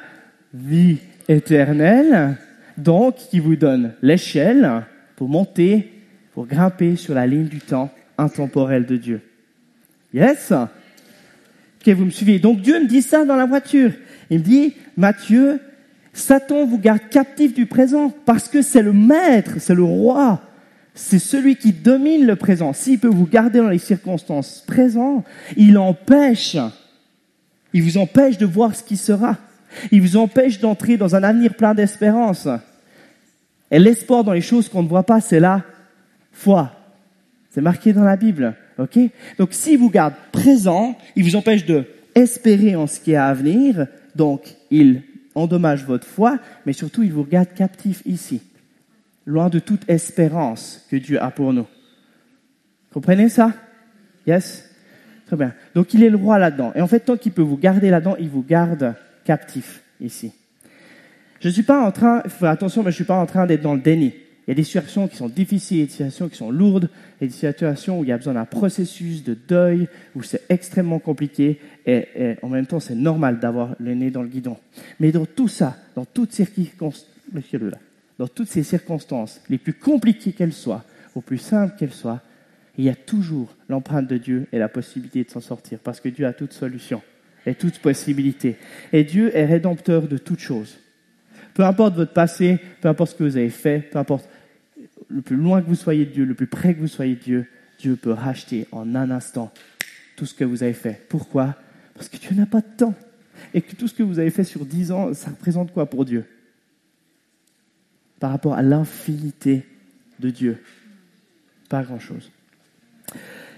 vie 0.53 0.97
éternel, 1.27 2.37
donc 2.77 3.15
qui 3.15 3.39
vous 3.39 3.55
donne 3.55 3.93
l'échelle 4.01 4.83
pour 5.15 5.29
monter, 5.29 5.91
pour 6.33 6.47
grimper 6.47 6.95
sur 6.95 7.13
la 7.13 7.27
ligne 7.27 7.47
du 7.47 7.59
temps 7.59 7.91
intemporel 8.17 8.85
de 8.85 8.97
Dieu. 8.97 9.21
Yes? 10.13 10.51
Ok, 10.51 11.93
vous 11.93 12.05
me 12.05 12.11
suivez. 12.11 12.39
Donc 12.39 12.61
Dieu 12.61 12.79
me 12.79 12.87
dit 12.87 13.01
ça 13.01 13.25
dans 13.25 13.35
la 13.35 13.45
voiture. 13.45 13.91
Il 14.29 14.39
me 14.39 14.43
dit, 14.43 14.73
Matthieu, 14.95 15.59
Satan 16.13 16.65
vous 16.65 16.77
garde 16.79 17.01
captif 17.09 17.53
du 17.53 17.65
présent 17.65 18.13
parce 18.25 18.47
que 18.47 18.61
c'est 18.61 18.81
le 18.81 18.93
maître, 18.93 19.55
c'est 19.57 19.75
le 19.75 19.83
roi, 19.83 20.41
c'est 20.95 21.19
celui 21.19 21.55
qui 21.55 21.73
domine 21.73 22.25
le 22.25 22.35
présent. 22.35 22.73
S'il 22.73 23.00
peut 23.00 23.07
vous 23.07 23.25
garder 23.25 23.59
dans 23.59 23.69
les 23.69 23.79
circonstances 23.79 24.63
présentes, 24.65 25.25
il 25.57 25.77
empêche, 25.77 26.57
il 27.73 27.83
vous 27.83 27.97
empêche 27.97 28.38
de 28.38 28.45
voir 28.45 28.75
ce 28.75 28.83
qui 28.83 28.97
sera. 28.97 29.38
Il 29.91 30.01
vous 30.01 30.17
empêche 30.17 30.59
d'entrer 30.59 30.97
dans 30.97 31.15
un 31.15 31.23
avenir 31.23 31.55
plein 31.55 31.73
d'espérance. 31.73 32.47
Et 33.71 33.79
l'espoir 33.79 34.23
dans 34.23 34.33
les 34.33 34.41
choses 34.41 34.69
qu'on 34.69 34.83
ne 34.83 34.88
voit 34.88 35.03
pas, 35.03 35.19
c'est 35.19 35.39
la 35.39 35.63
foi. 36.31 36.71
C'est 37.50 37.62
marqué 37.62 37.91
dans 37.91 38.03
la 38.03 38.15
Bible. 38.15 38.55
ok? 38.77 39.00
Donc, 39.39 39.50
s'il 39.53 39.79
vous 39.79 39.89
garde 39.89 40.13
présent, 40.31 40.95
il 41.15 41.23
vous 41.23 41.35
empêche 41.35 41.65
de 41.65 41.85
espérer 42.13 42.75
en 42.75 42.85
ce 42.85 43.00
qui 43.00 43.13
est 43.13 43.17
à 43.17 43.33
venir. 43.33 43.88
Donc, 44.15 44.55
il 44.69 45.01
endommage 45.35 45.83
votre 45.85 46.05
foi, 46.05 46.38
mais 46.65 46.73
surtout, 46.73 47.01
il 47.03 47.12
vous 47.12 47.25
garde 47.25 47.53
captif 47.55 48.03
ici, 48.05 48.41
loin 49.25 49.49
de 49.49 49.59
toute 49.59 49.89
espérance 49.89 50.85
que 50.89 50.95
Dieu 50.95 51.21
a 51.21 51.31
pour 51.31 51.53
nous. 51.53 51.67
Comprenez 52.91 53.29
ça? 53.29 53.53
Yes? 54.27 54.69
Très 55.25 55.35
bien. 55.35 55.53
Donc, 55.73 55.93
il 55.93 56.03
est 56.03 56.09
le 56.09 56.17
roi 56.17 56.37
là-dedans. 56.37 56.73
Et 56.75 56.81
en 56.81 56.87
fait, 56.87 56.99
tant 57.01 57.17
qu'il 57.17 57.31
peut 57.31 57.41
vous 57.41 57.57
garder 57.57 57.89
là-dedans, 57.89 58.15
il 58.19 58.29
vous 58.29 58.43
garde 58.43 58.95
captif. 59.23 59.81
ici. 60.01 60.33
Je 61.39 61.47
ne 61.47 61.53
suis 61.53 61.63
pas 61.63 61.85
en 61.85 61.91
train, 61.91 62.21
faites 62.23 62.43
attention, 62.43 62.83
mais 62.83 62.91
je 62.91 62.95
ne 62.95 62.97
suis 62.97 63.03
pas 63.03 63.17
en 63.17 63.25
train 63.25 63.45
d'être 63.45 63.61
dans 63.61 63.73
le 63.73 63.81
déni. 63.81 64.13
Il 64.45 64.49
y 64.49 64.51
a 64.51 64.55
des 64.55 64.63
situations 64.63 65.07
qui 65.07 65.15
sont 65.15 65.29
difficiles, 65.29 65.85
des 65.85 65.91
situations 65.91 66.27
qui 66.27 66.35
sont 66.35 66.51
lourdes, 66.51 66.89
il 67.21 67.27
des 67.27 67.33
situations 67.33 67.99
où 67.99 68.03
il 68.03 68.09
y 68.09 68.11
a 68.11 68.17
besoin 68.17 68.33
d'un 68.33 68.45
processus 68.45 69.23
de 69.23 69.33
deuil, 69.33 69.87
où 70.15 70.23
c'est 70.23 70.43
extrêmement 70.49 70.99
compliqué, 70.99 71.59
et, 71.85 72.35
en 72.41 72.49
même 72.49 72.65
temps 72.65 72.81
c'est 72.81 72.95
normal 72.95 73.39
d'avoir 73.39 73.75
le 73.79 73.93
nez 73.93 74.11
dans 74.11 74.21
le 74.21 74.27
guidon. 74.27 74.57
Mais 74.99 75.13
dans 75.13 75.25
tout 75.25 75.47
ça, 75.47 75.77
dans 75.95 76.05
toutes, 76.05 76.33
dans 78.20 78.27
toutes 78.27 78.50
ces 78.50 78.63
circonstances, 78.63 79.41
les 79.50 79.58
plus 79.58 79.74
compliquées 79.74 80.34
qu'elles 80.34 80.53
soient, 80.53 80.84
ou 81.15 81.22
plus 81.22 81.38
simples 81.38 81.75
qu'elles 81.77 81.93
soient, 81.93 82.22
il 82.77 82.86
y 82.86 82.89
a 82.89 82.96
toujours 82.96 83.55
l'empreinte 83.70 84.08
de 84.08 84.17
Dieu 84.17 84.48
et 84.51 84.58
la 84.58 84.70
possibilité 84.70 85.24
de 85.24 85.29
s'en 85.29 85.41
sortir, 85.41 85.79
parce 85.79 86.00
que 86.00 86.10
Dieu 86.10 86.25
a 86.25 86.34
toute 86.34 86.53
solution 86.53 87.01
et 87.46 87.55
toute 87.55 87.79
possibilité. 87.79 88.58
Et 88.91 89.03
Dieu 89.03 89.36
est 89.36 89.46
rédempteur 89.46 90.08
de 90.08 90.17
toutes 90.17 90.39
choses. 90.39 90.79
Peu 91.53 91.63
importe 91.63 91.96
votre 91.96 92.13
passé, 92.13 92.60
peu 92.82 92.88
importe 92.88 93.12
ce 93.12 93.15
que 93.15 93.24
vous 93.24 93.38
avez 93.38 93.50
fait, 93.50 93.79
peu 93.79 94.00
importe 94.00 94.27
le 95.08 95.22
plus 95.22 95.36
loin 95.36 95.62
que 95.62 95.67
vous 95.67 95.75
soyez 95.75 96.05
de 96.05 96.12
Dieu, 96.12 96.25
le 96.25 96.34
plus 96.34 96.48
près 96.48 96.74
que 96.74 96.79
vous 96.79 96.88
soyez 96.88 97.15
de 97.15 97.20
Dieu, 97.22 97.48
Dieu 97.77 97.96
peut 97.96 98.12
racheter 98.12 98.67
en 98.72 98.96
un 98.96 99.12
instant 99.12 99.51
tout 100.15 100.25
ce 100.25 100.34
que 100.34 100.43
vous 100.43 100.63
avez 100.63 100.74
fait. 100.74 101.01
Pourquoi? 101.10 101.55
Parce 101.93 102.10
que 102.10 102.17
Dieu 102.17 102.36
n'a 102.36 102.46
pas 102.46 102.62
de 102.62 102.77
temps. 102.77 102.96
Et 103.53 103.62
que 103.62 103.75
tout 103.75 103.88
ce 103.88 103.93
que 103.93 104.03
vous 104.03 104.20
avez 104.20 104.29
fait 104.29 104.43
sur 104.43 104.65
dix 104.65 104.91
ans, 104.91 105.13
ça 105.13 105.29
représente 105.29 105.74
quoi 105.74 105.88
pour 105.88 106.05
Dieu? 106.05 106.25
Par 108.23 108.31
rapport 108.31 108.53
à 108.53 108.61
l'infinité 108.61 109.65
de 110.21 110.29
Dieu. 110.29 110.57
Pas 111.67 111.83
grand-chose. 111.83 112.31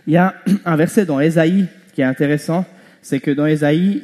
Il 0.08 0.14
y 0.14 0.18
a 0.18 0.34
un 0.66 0.76
verset 0.76 1.06
dans 1.06 1.20
Ésaïe 1.20 1.68
qui 1.94 2.02
est 2.02 2.06
intéressant 2.06 2.66
c'est 3.04 3.20
que 3.20 3.30
dans 3.30 3.46
Ésaïe, 3.46 4.02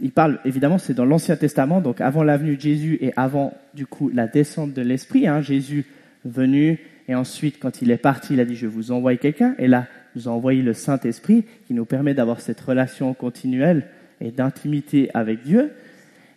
il, 0.00 0.10
parle, 0.10 0.38
évidemment, 0.46 0.78
c'est 0.78 0.94
dans 0.94 1.04
l'Ancien 1.04 1.36
Testament, 1.36 1.82
donc 1.82 2.00
avant 2.00 2.22
l'avenue 2.22 2.56
de 2.56 2.60
Jésus 2.62 2.96
et 3.02 3.12
avant, 3.14 3.52
du 3.74 3.84
coup, 3.84 4.08
la 4.08 4.26
descente 4.26 4.72
de 4.72 4.80
l'Esprit. 4.80 5.28
Hein, 5.28 5.42
Jésus 5.42 5.84
venu, 6.24 6.78
et 7.08 7.14
ensuite, 7.14 7.58
quand 7.60 7.82
il 7.82 7.90
est 7.90 7.98
parti, 7.98 8.32
il 8.32 8.40
a 8.40 8.46
dit, 8.46 8.56
je 8.56 8.66
vous 8.66 8.90
envoie 8.92 9.14
quelqu'un. 9.16 9.54
Et 9.58 9.68
là, 9.68 9.86
nous 10.16 10.26
a 10.26 10.32
envoyé 10.32 10.62
le 10.62 10.72
Saint-Esprit, 10.72 11.44
qui 11.66 11.74
nous 11.74 11.84
permet 11.84 12.14
d'avoir 12.14 12.40
cette 12.40 12.62
relation 12.62 13.12
continuelle 13.12 13.88
et 14.22 14.30
d'intimité 14.30 15.10
avec 15.12 15.42
Dieu. 15.42 15.72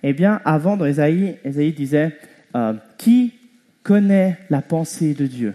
Eh 0.04 0.12
bien, 0.12 0.42
avant, 0.44 0.76
dans 0.76 0.86
Ésaïe, 0.86 1.38
Ésaïe 1.46 1.72
disait, 1.72 2.18
euh, 2.58 2.74
qui 2.98 3.36
connaît 3.84 4.38
la 4.50 4.62
pensée 4.62 5.14
de 5.14 5.28
Dieu. 5.28 5.54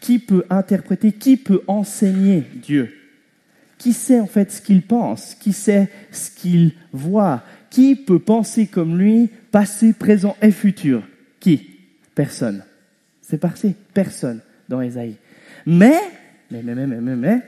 Qui 0.00 0.18
peut 0.18 0.44
interpréter 0.50 1.12
Qui 1.12 1.36
peut 1.36 1.62
enseigner 1.66 2.44
Dieu? 2.56 2.92
Qui 3.78 3.92
sait 3.92 4.20
en 4.20 4.26
fait 4.26 4.50
ce 4.52 4.60
qu'il 4.60 4.82
pense? 4.82 5.34
Qui 5.34 5.52
sait 5.52 5.88
ce 6.10 6.30
qu'il 6.30 6.72
voit? 6.92 7.42
Qui 7.70 7.96
peut 7.96 8.18
penser 8.18 8.66
comme 8.66 8.98
lui, 8.98 9.30
passé, 9.50 9.92
présent 9.92 10.36
et 10.42 10.50
futur? 10.50 11.02
Qui? 11.40 11.78
Personne. 12.14 12.64
C'est 13.20 13.38
parti, 13.38 13.74
personne 13.94 14.40
dans 14.68 14.80
Ésaïe. 14.80 15.16
Mais, 15.66 15.98
mais, 16.50 16.62
mais, 16.62 16.74
mais, 16.74 16.86
mais, 16.86 17.16
mais, 17.16 17.42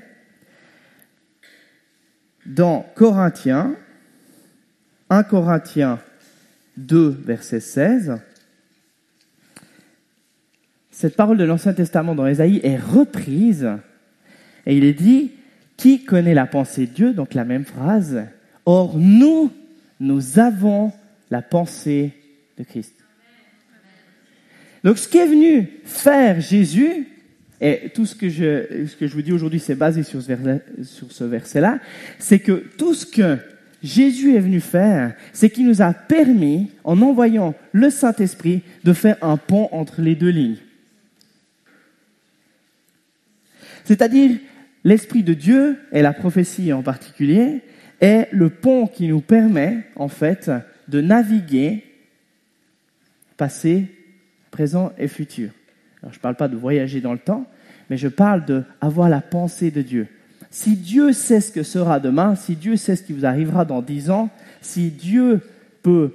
dans 2.46 2.86
Corinthiens, 2.94 3.74
1 5.10 5.22
Corinthiens 5.24 5.98
2, 6.76 7.10
verset 7.24 7.60
16, 7.60 8.20
cette 10.94 11.16
parole 11.16 11.36
de 11.36 11.44
l'Ancien 11.44 11.72
Testament 11.72 12.14
dans 12.14 12.26
Ésaïe 12.26 12.60
est 12.62 12.76
reprise 12.76 13.68
et 14.64 14.76
il 14.76 14.84
est 14.84 14.94
dit 14.94 15.32
qui 15.76 16.04
connaît 16.04 16.34
la 16.34 16.46
pensée 16.46 16.86
de 16.86 16.92
Dieu? 16.92 17.12
Donc 17.12 17.34
la 17.34 17.44
même 17.44 17.64
phrase. 17.64 18.22
Or, 18.64 18.96
nous, 18.96 19.50
nous 19.98 20.38
avons 20.38 20.92
la 21.30 21.42
pensée 21.42 22.12
de 22.56 22.62
Christ. 22.62 22.94
Donc 24.84 24.98
ce 24.98 25.08
qui 25.08 25.18
est 25.18 25.26
venu 25.26 25.68
faire 25.84 26.40
Jésus, 26.40 27.08
et 27.60 27.90
tout 27.92 28.06
ce 28.06 28.14
que 28.14 28.28
je, 28.28 28.86
ce 28.86 28.94
que 28.94 29.08
je 29.08 29.14
vous 29.14 29.22
dis 29.22 29.32
aujourd'hui, 29.32 29.58
c'est 29.58 29.74
basé 29.74 30.04
sur 30.04 30.22
ce 30.22 31.24
verset-là, 31.24 31.80
c'est 32.20 32.38
que 32.38 32.52
tout 32.78 32.94
ce 32.94 33.04
que 33.04 33.38
Jésus 33.82 34.36
est 34.36 34.40
venu 34.40 34.60
faire, 34.60 35.14
c'est 35.32 35.50
qu'il 35.50 35.66
nous 35.66 35.82
a 35.82 35.92
permis, 35.92 36.70
en 36.84 37.02
envoyant 37.02 37.54
le 37.72 37.90
Saint-Esprit, 37.90 38.62
de 38.84 38.92
faire 38.92 39.16
un 39.22 39.36
pont 39.36 39.68
entre 39.72 40.00
les 40.00 40.14
deux 40.14 40.30
lignes. 40.30 40.58
C'est-à-dire, 43.84 44.38
l'Esprit 44.82 45.22
de 45.22 45.34
Dieu, 45.34 45.78
et 45.92 46.02
la 46.02 46.12
prophétie 46.12 46.72
en 46.72 46.82
particulier, 46.82 47.62
est 48.00 48.28
le 48.32 48.50
pont 48.50 48.86
qui 48.86 49.08
nous 49.08 49.20
permet, 49.20 49.84
en 49.96 50.08
fait, 50.08 50.50
de 50.88 51.00
naviguer 51.00 51.84
passé, 53.36 53.86
présent 54.50 54.92
et 54.98 55.08
futur. 55.08 55.50
Alors, 56.02 56.12
je 56.12 56.18
ne 56.18 56.22
parle 56.22 56.36
pas 56.36 56.48
de 56.48 56.56
voyager 56.56 57.00
dans 57.00 57.12
le 57.12 57.18
temps, 57.18 57.46
mais 57.90 57.96
je 57.96 58.08
parle 58.08 58.44
d'avoir 58.44 59.08
la 59.08 59.20
pensée 59.20 59.70
de 59.70 59.82
Dieu. 59.82 60.08
Si 60.50 60.76
Dieu 60.76 61.12
sait 61.12 61.40
ce 61.40 61.50
que 61.50 61.62
sera 61.62 61.98
demain, 61.98 62.36
si 62.36 62.54
Dieu 62.54 62.76
sait 62.76 62.94
ce 62.96 63.02
qui 63.02 63.12
vous 63.12 63.26
arrivera 63.26 63.64
dans 63.64 63.82
dix 63.82 64.10
ans, 64.10 64.30
si 64.60 64.90
Dieu 64.90 65.40
peut 65.82 66.12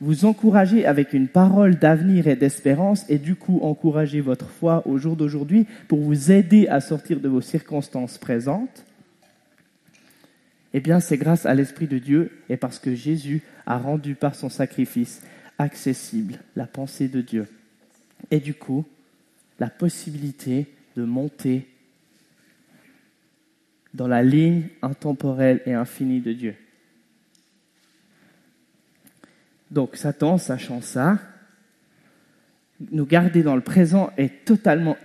vous 0.00 0.24
encourager 0.24 0.86
avec 0.86 1.12
une 1.12 1.28
parole 1.28 1.76
d'avenir 1.76 2.26
et 2.26 2.36
d'espérance 2.36 3.04
et 3.08 3.18
du 3.18 3.34
coup 3.34 3.60
encourager 3.62 4.20
votre 4.20 4.48
foi 4.48 4.86
au 4.86 4.96
jour 4.96 5.14
d'aujourd'hui 5.14 5.66
pour 5.88 6.00
vous 6.00 6.32
aider 6.32 6.66
à 6.68 6.80
sortir 6.80 7.20
de 7.20 7.28
vos 7.28 7.42
circonstances 7.42 8.16
présentes, 8.16 8.84
eh 10.72 10.80
bien 10.80 11.00
c'est 11.00 11.18
grâce 11.18 11.44
à 11.44 11.54
l'Esprit 11.54 11.86
de 11.86 11.98
Dieu 11.98 12.30
et 12.48 12.56
parce 12.56 12.78
que 12.78 12.94
Jésus 12.94 13.42
a 13.66 13.76
rendu 13.76 14.14
par 14.14 14.34
son 14.34 14.48
sacrifice 14.48 15.20
accessible 15.58 16.38
la 16.56 16.66
pensée 16.66 17.08
de 17.08 17.20
Dieu. 17.20 17.46
Et 18.30 18.40
du 18.40 18.54
coup, 18.54 18.86
la 19.58 19.68
possibilité 19.68 20.66
de 20.96 21.04
monter 21.04 21.66
dans 23.92 24.08
la 24.08 24.22
ligne 24.22 24.68
intemporelle 24.80 25.60
et 25.66 25.74
infinie 25.74 26.20
de 26.20 26.32
Dieu. 26.32 26.54
Donc 29.70 29.96
Satan, 29.96 30.38
sachant 30.38 30.80
ça, 30.80 31.18
nous 32.90 33.06
garder 33.06 33.42
dans 33.42 33.54
le 33.54 33.60
présent 33.60 34.10
est 34.16 34.44
totalement 34.44 34.96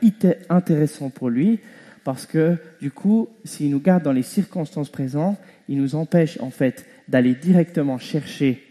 intéressant 0.49 1.09
pour 1.09 1.29
lui 1.29 1.59
parce 2.03 2.25
que 2.25 2.57
du 2.79 2.91
coup, 2.91 3.29
s'il 3.43 3.71
nous 3.71 3.79
garde 3.79 4.03
dans 4.03 4.11
les 4.11 4.23
circonstances 4.23 4.89
présentes, 4.89 5.39
il 5.67 5.77
nous 5.77 5.95
empêche 5.95 6.39
en 6.39 6.51
fait 6.51 6.85
d'aller 7.07 7.33
directement 7.33 7.97
chercher 7.97 8.63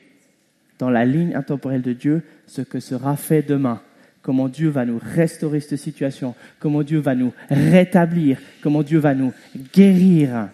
dans 0.78 0.90
la 0.90 1.04
ligne 1.04 1.34
intemporelle 1.34 1.82
de 1.82 1.92
Dieu 1.92 2.22
ce 2.46 2.62
que 2.62 2.80
sera 2.80 3.16
fait 3.16 3.42
demain. 3.42 3.82
Comment 4.22 4.48
Dieu 4.48 4.70
va 4.70 4.86
nous 4.86 5.00
restaurer 5.02 5.60
cette 5.60 5.78
situation, 5.78 6.34
comment 6.58 6.82
Dieu 6.82 6.98
va 6.98 7.14
nous 7.14 7.32
rétablir, 7.50 8.38
comment 8.62 8.82
Dieu 8.82 8.98
va 8.98 9.14
nous 9.14 9.32
guérir. 9.74 10.48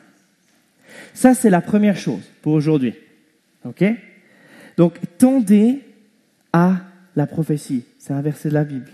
Ça, 1.14 1.34
c'est 1.34 1.50
la 1.50 1.60
première 1.60 1.96
chose 1.96 2.22
pour 2.42 2.54
aujourd'hui. 2.54 2.94
OK? 3.64 3.84
Donc, 4.80 4.94
tendez 5.18 5.82
à 6.54 6.76
la 7.14 7.26
prophétie. 7.26 7.84
C'est 7.98 8.14
un 8.14 8.22
verset 8.22 8.48
de 8.48 8.54
la 8.54 8.64
Bible. 8.64 8.88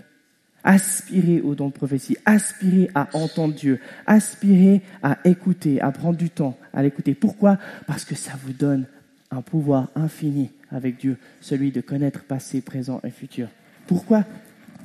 Aspirez 0.61 1.39
au 1.39 1.55
don 1.55 1.67
de 1.67 1.71
prophétie. 1.71 2.17
Aspirez 2.25 2.89
à 2.93 3.07
entendre 3.13 3.53
Dieu. 3.53 3.79
Aspirez 4.05 4.81
à 5.01 5.17
écouter, 5.23 5.79
à 5.79 5.93
prendre 5.93 6.17
du 6.17 6.29
temps 6.29 6.57
à 6.73 6.83
l'écouter. 6.83 7.13
Pourquoi? 7.13 7.57
Parce 7.85 8.03
que 8.03 8.15
ça 8.15 8.33
vous 8.43 8.51
donne 8.51 8.83
un 9.31 9.41
pouvoir 9.41 9.87
infini 9.95 10.51
avec 10.71 10.97
Dieu, 10.97 11.15
celui 11.39 11.71
de 11.71 11.79
connaître 11.79 12.25
passé, 12.25 12.59
présent 12.59 12.99
et 13.05 13.09
futur. 13.09 13.47
Pourquoi? 13.87 14.25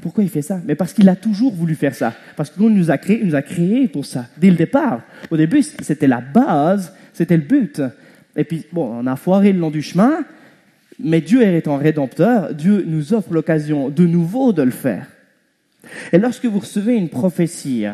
Pourquoi 0.02 0.22
il 0.22 0.30
fait 0.30 0.40
ça? 0.40 0.60
Mais 0.64 0.76
parce 0.76 0.92
qu'il 0.92 1.08
a 1.08 1.16
toujours 1.16 1.52
voulu 1.52 1.74
faire 1.74 1.96
ça. 1.96 2.14
Parce 2.36 2.50
qu'il 2.50 2.68
nous 2.68 2.92
a 2.92 2.98
créé, 2.98 3.18
il 3.22 3.26
nous 3.26 3.34
a 3.34 3.42
pour 3.92 4.06
ça, 4.06 4.26
dès 4.36 4.50
le 4.50 4.56
départ. 4.56 5.02
Au 5.32 5.36
début, 5.36 5.64
c'était 5.64 6.06
la 6.06 6.20
base, 6.20 6.94
c'était 7.12 7.36
le 7.36 7.42
but. 7.42 7.82
Et 8.36 8.44
puis, 8.44 8.66
bon, 8.72 9.00
on 9.00 9.06
a 9.08 9.16
foiré 9.16 9.52
le 9.52 9.58
long 9.58 9.72
du 9.72 9.82
chemin, 9.82 10.24
mais 10.98 11.20
Dieu 11.20 11.42
étant 11.42 11.76
rédempteur, 11.76 12.55
Dieu 12.55 12.85
nous 12.87 13.14
offre 13.14 13.33
l'occasion 13.33 13.88
de 13.88 14.07
nouveau 14.07 14.52
de 14.52 14.62
le 14.62 14.70
faire. 14.70 15.07
Et 16.12 16.18
lorsque 16.18 16.44
vous 16.44 16.61
recevez 16.61 16.94
une 16.94 17.09
prophétie, 17.09 17.85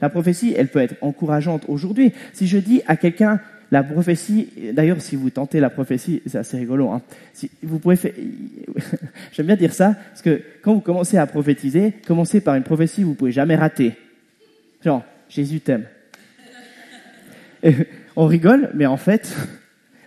la 0.00 0.08
prophétie, 0.08 0.54
elle 0.56 0.68
peut 0.68 0.80
être 0.80 0.96
encourageante 1.00 1.64
aujourd'hui. 1.68 2.12
Si 2.32 2.46
je 2.46 2.58
dis 2.58 2.82
à 2.86 2.96
quelqu'un, 2.96 3.40
la 3.70 3.82
prophétie, 3.82 4.48
d'ailleurs, 4.72 5.00
si 5.00 5.16
vous 5.16 5.30
tentez 5.30 5.60
la 5.60 5.70
prophétie, 5.70 6.22
c'est 6.26 6.38
assez 6.38 6.56
rigolo. 6.56 6.90
Hein. 6.90 7.02
Vous 7.62 7.78
pouvez 7.78 7.96
j'aime 9.32 9.46
bien 9.46 9.56
dire 9.56 9.72
ça, 9.72 9.96
parce 10.10 10.22
que 10.22 10.42
quand 10.62 10.74
vous 10.74 10.80
commencez 10.80 11.16
à 11.16 11.26
prophétiser, 11.26 11.92
commencez 12.06 12.40
par 12.40 12.54
une 12.54 12.62
prophétie, 12.62 13.02
vous 13.02 13.14
pouvez 13.14 13.32
jamais 13.32 13.56
rater. 13.56 13.94
Genre, 14.84 15.02
Jésus 15.28 15.60
t'aime. 15.60 15.86
On 18.16 18.26
rigole, 18.26 18.70
mais 18.74 18.86
en 18.86 18.96
fait, 18.96 19.34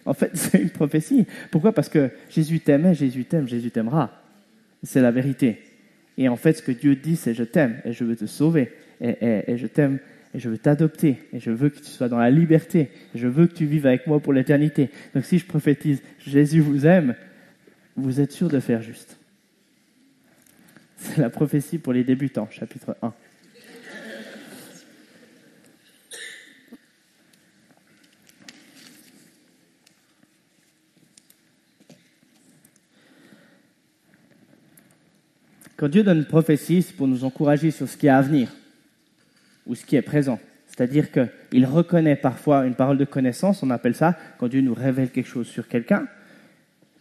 en 0.08 0.14
fait, 0.14 0.32
c'est 0.36 0.60
une 0.60 0.70
prophétie. 0.70 1.28
Pourquoi? 1.52 1.74
Parce 1.74 1.90
que 1.90 2.10
Jésus 2.30 2.62
t'aimait, 2.62 2.96
Jésus 2.96 3.26
t'aime, 3.26 3.48
Jésus 3.48 3.70
t'aimera. 3.70 4.24
C'est 4.82 5.02
la 5.02 5.12
vérité. 5.12 5.60
Et 6.18 6.30
en 6.30 6.36
fait, 6.36 6.54
ce 6.54 6.62
que 6.64 6.72
Dieu 6.72 6.96
dit, 6.96 7.16
c'est 7.16 7.34
je 7.34 7.44
t'aime 7.44 7.80
et 7.86 7.94
je 7.94 8.04
veux 8.04 8.16
te 8.16 8.26
sauver. 8.26 8.72
Et, 9.02 9.58
je 9.58 9.68
t'aime 9.68 10.00
et 10.34 10.40
je 10.40 10.50
veux 10.50 10.58
t'adopter. 10.58 11.18
Et 11.34 11.40
je 11.40 11.52
veux 11.52 11.70
que 11.70 11.78
tu 11.78 11.86
sois 11.86 12.10
dans 12.10 12.18
la 12.18 12.32
liberté. 12.32 12.90
Et 13.14 13.18
je 13.18 13.28
veux 13.28 13.46
que 13.46 13.54
tu 13.54 13.66
vives 13.66 13.86
avec 13.86 14.08
moi 14.08 14.20
pour 14.20 14.34
l'éternité. 14.34 14.90
Donc 15.14 15.26
si 15.26 15.38
je 15.38 15.46
prophétise 15.46 16.02
Jésus 16.26 16.62
vous 16.62 16.88
aime, 16.88 17.14
vous 17.96 18.22
êtes 18.22 18.32
sûr 18.32 18.48
de 18.48 18.60
faire 18.60 18.82
juste. 18.82 19.18
C'est 20.96 21.22
la 21.22 21.30
prophétie 21.30 21.78
pour 21.78 21.94
les 21.94 22.04
débutants, 22.04 22.48
chapitre 22.50 22.96
1. 23.04 23.14
Quand 35.78 35.88
Dieu 35.88 36.04
donne 36.04 36.18
une 36.18 36.26
prophétie, 36.26 36.82
c'est 36.82 36.96
pour 36.96 37.08
nous 37.08 37.24
encourager 37.24 37.70
sur 37.70 37.88
ce 37.88 37.96
qui 37.96 38.08
est 38.08 38.10
à 38.10 38.22
venir 38.22 38.50
ou 39.68 39.76
ce 39.76 39.86
qui 39.86 39.96
est 39.96 40.02
présent. 40.02 40.40
C'est-à-dire 40.66 41.10
qu'il 41.12 41.66
reconnaît 41.66 42.16
parfois 42.16 42.66
une 42.66 42.74
parole 42.74 42.98
de 42.98 43.06
connaissance, 43.06 43.62
on 43.62 43.70
appelle 43.70 43.96
ça, 43.96 44.16
quand 44.40 44.48
Dieu 44.48 44.62
nous 44.62 44.74
révèle 44.74 45.12
quelque 45.12 45.30
chose 45.30 45.48
sur 45.48 45.68
quelqu'un. 45.68 46.08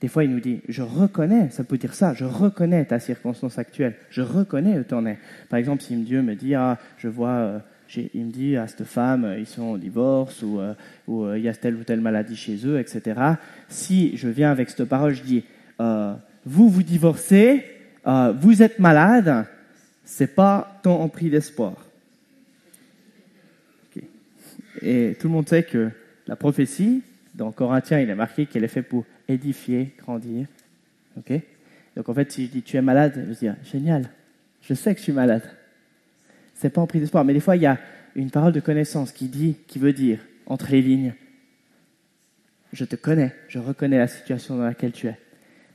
Des 0.02 0.08
fois, 0.08 0.24
il 0.24 0.30
nous 0.30 0.40
dit, 0.40 0.60
je 0.68 0.82
reconnais, 0.82 1.48
ça 1.50 1.64
peut 1.64 1.78
dire 1.78 1.94
ça, 1.94 2.12
je 2.12 2.26
reconnais 2.26 2.84
ta 2.84 3.00
circonstance 3.00 3.58
actuelle, 3.58 3.94
je 4.10 4.20
reconnais 4.20 4.78
où 4.78 4.84
tu 4.84 4.94
es. 5.08 5.18
Par 5.48 5.58
exemple, 5.58 5.82
si 5.82 5.96
Dieu 5.96 6.20
me 6.20 6.34
dit, 6.34 6.54
ah, 6.54 6.78
je 6.98 7.08
vois, 7.08 7.28
euh, 7.30 7.58
il 7.96 8.26
me 8.26 8.30
dit 8.30 8.58
à 8.58 8.66
cette 8.66 8.84
femme, 8.84 9.24
euh, 9.24 9.38
ils 9.38 9.46
sont 9.46 9.62
en 9.62 9.78
divorce, 9.78 10.42
ou, 10.42 10.60
euh, 10.60 10.74
ou 11.08 11.32
il 11.32 11.42
y 11.42 11.48
a 11.48 11.54
telle 11.54 11.76
ou 11.76 11.84
telle 11.84 12.02
maladie 12.02 12.36
chez 12.36 12.66
eux, 12.66 12.78
etc. 12.78 13.18
Si 13.68 14.18
je 14.18 14.28
viens 14.28 14.50
avec 14.50 14.68
cette 14.68 14.84
parole, 14.84 15.14
je 15.14 15.22
dis, 15.22 15.44
vous 15.78 16.68
vous 16.68 16.82
divorcez, 16.82 17.75
euh, 18.06 18.32
vous 18.32 18.62
êtes 18.62 18.78
malade, 18.78 19.46
c'est 20.04 20.34
pas 20.34 20.78
ton 20.82 21.00
en 21.00 21.08
prix 21.08 21.30
d'espoir. 21.30 21.74
Et 24.82 25.16
tout 25.18 25.28
le 25.28 25.32
monde 25.32 25.48
sait 25.48 25.62
que 25.62 25.90
la 26.26 26.36
prophétie, 26.36 27.02
dans 27.34 27.50
Corinthiens, 27.50 28.00
il 28.00 28.10
est 28.10 28.14
marqué 28.14 28.46
qu'elle 28.46 28.64
est 28.64 28.68
faite 28.68 28.88
pour 28.88 29.04
édifier, 29.26 29.94
grandir. 29.98 30.46
Donc 31.96 32.08
en 32.08 32.14
fait, 32.14 32.30
si 32.30 32.46
je 32.46 32.50
dis 32.50 32.62
tu 32.62 32.76
es 32.76 32.82
malade, 32.82 33.26
je 33.28 33.34
dire 33.34 33.56
génial, 33.64 34.10
je 34.62 34.74
sais 34.74 34.92
que 34.92 34.98
je 34.98 35.04
suis 35.04 35.12
malade. 35.12 35.42
C'est 36.54 36.70
pas 36.70 36.80
en 36.80 36.86
prix 36.86 37.00
d'espoir. 37.00 37.24
Mais 37.24 37.32
des 37.32 37.40
fois, 37.40 37.56
il 37.56 37.62
y 37.62 37.66
a 37.66 37.78
une 38.14 38.30
parole 38.30 38.52
de 38.52 38.60
connaissance 38.60 39.12
qui 39.12 39.28
dit, 39.28 39.56
qui 39.66 39.78
veut 39.78 39.92
dire, 39.92 40.20
entre 40.46 40.70
les 40.70 40.82
lignes, 40.82 41.14
je 42.72 42.84
te 42.84 42.96
connais, 42.96 43.34
je 43.48 43.58
reconnais 43.58 43.98
la 43.98 44.08
situation 44.08 44.56
dans 44.56 44.64
laquelle 44.64 44.92
tu 44.92 45.06
es. 45.06 45.18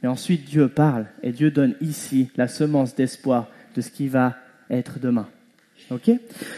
Mais 0.01 0.09
ensuite, 0.09 0.45
Dieu 0.45 0.67
parle 0.67 1.05
et 1.21 1.31
Dieu 1.31 1.51
donne 1.51 1.75
ici 1.81 2.29
la 2.35 2.47
semence 2.47 2.95
d'espoir 2.95 3.47
de 3.75 3.81
ce 3.81 3.89
qui 3.89 4.07
va 4.07 4.35
être 4.69 4.99
demain. 4.99 5.27
Ok? 5.89 6.09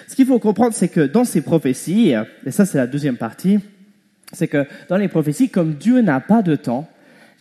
Ce 0.08 0.16
qu'il 0.16 0.26
faut 0.26 0.40
comprendre, 0.40 0.74
c'est 0.74 0.88
que 0.88 1.02
dans 1.02 1.26
ces 1.26 1.42
prophéties, 1.42 2.14
et 2.46 2.52
ça 2.52 2.66
c'est 2.66 2.78
la 2.78 2.88
deuxième 2.88 3.18
partie, 3.18 3.60
c'est 4.32 4.48
que 4.48 4.66
dans 4.90 4.98
les 4.98 5.08
prophéties, 5.08 5.50
comme 5.50 5.74
Dieu 5.76 6.02
n'a 6.02 6.20
pas 6.20 6.42
de 6.42 6.56
temps, 6.56 6.90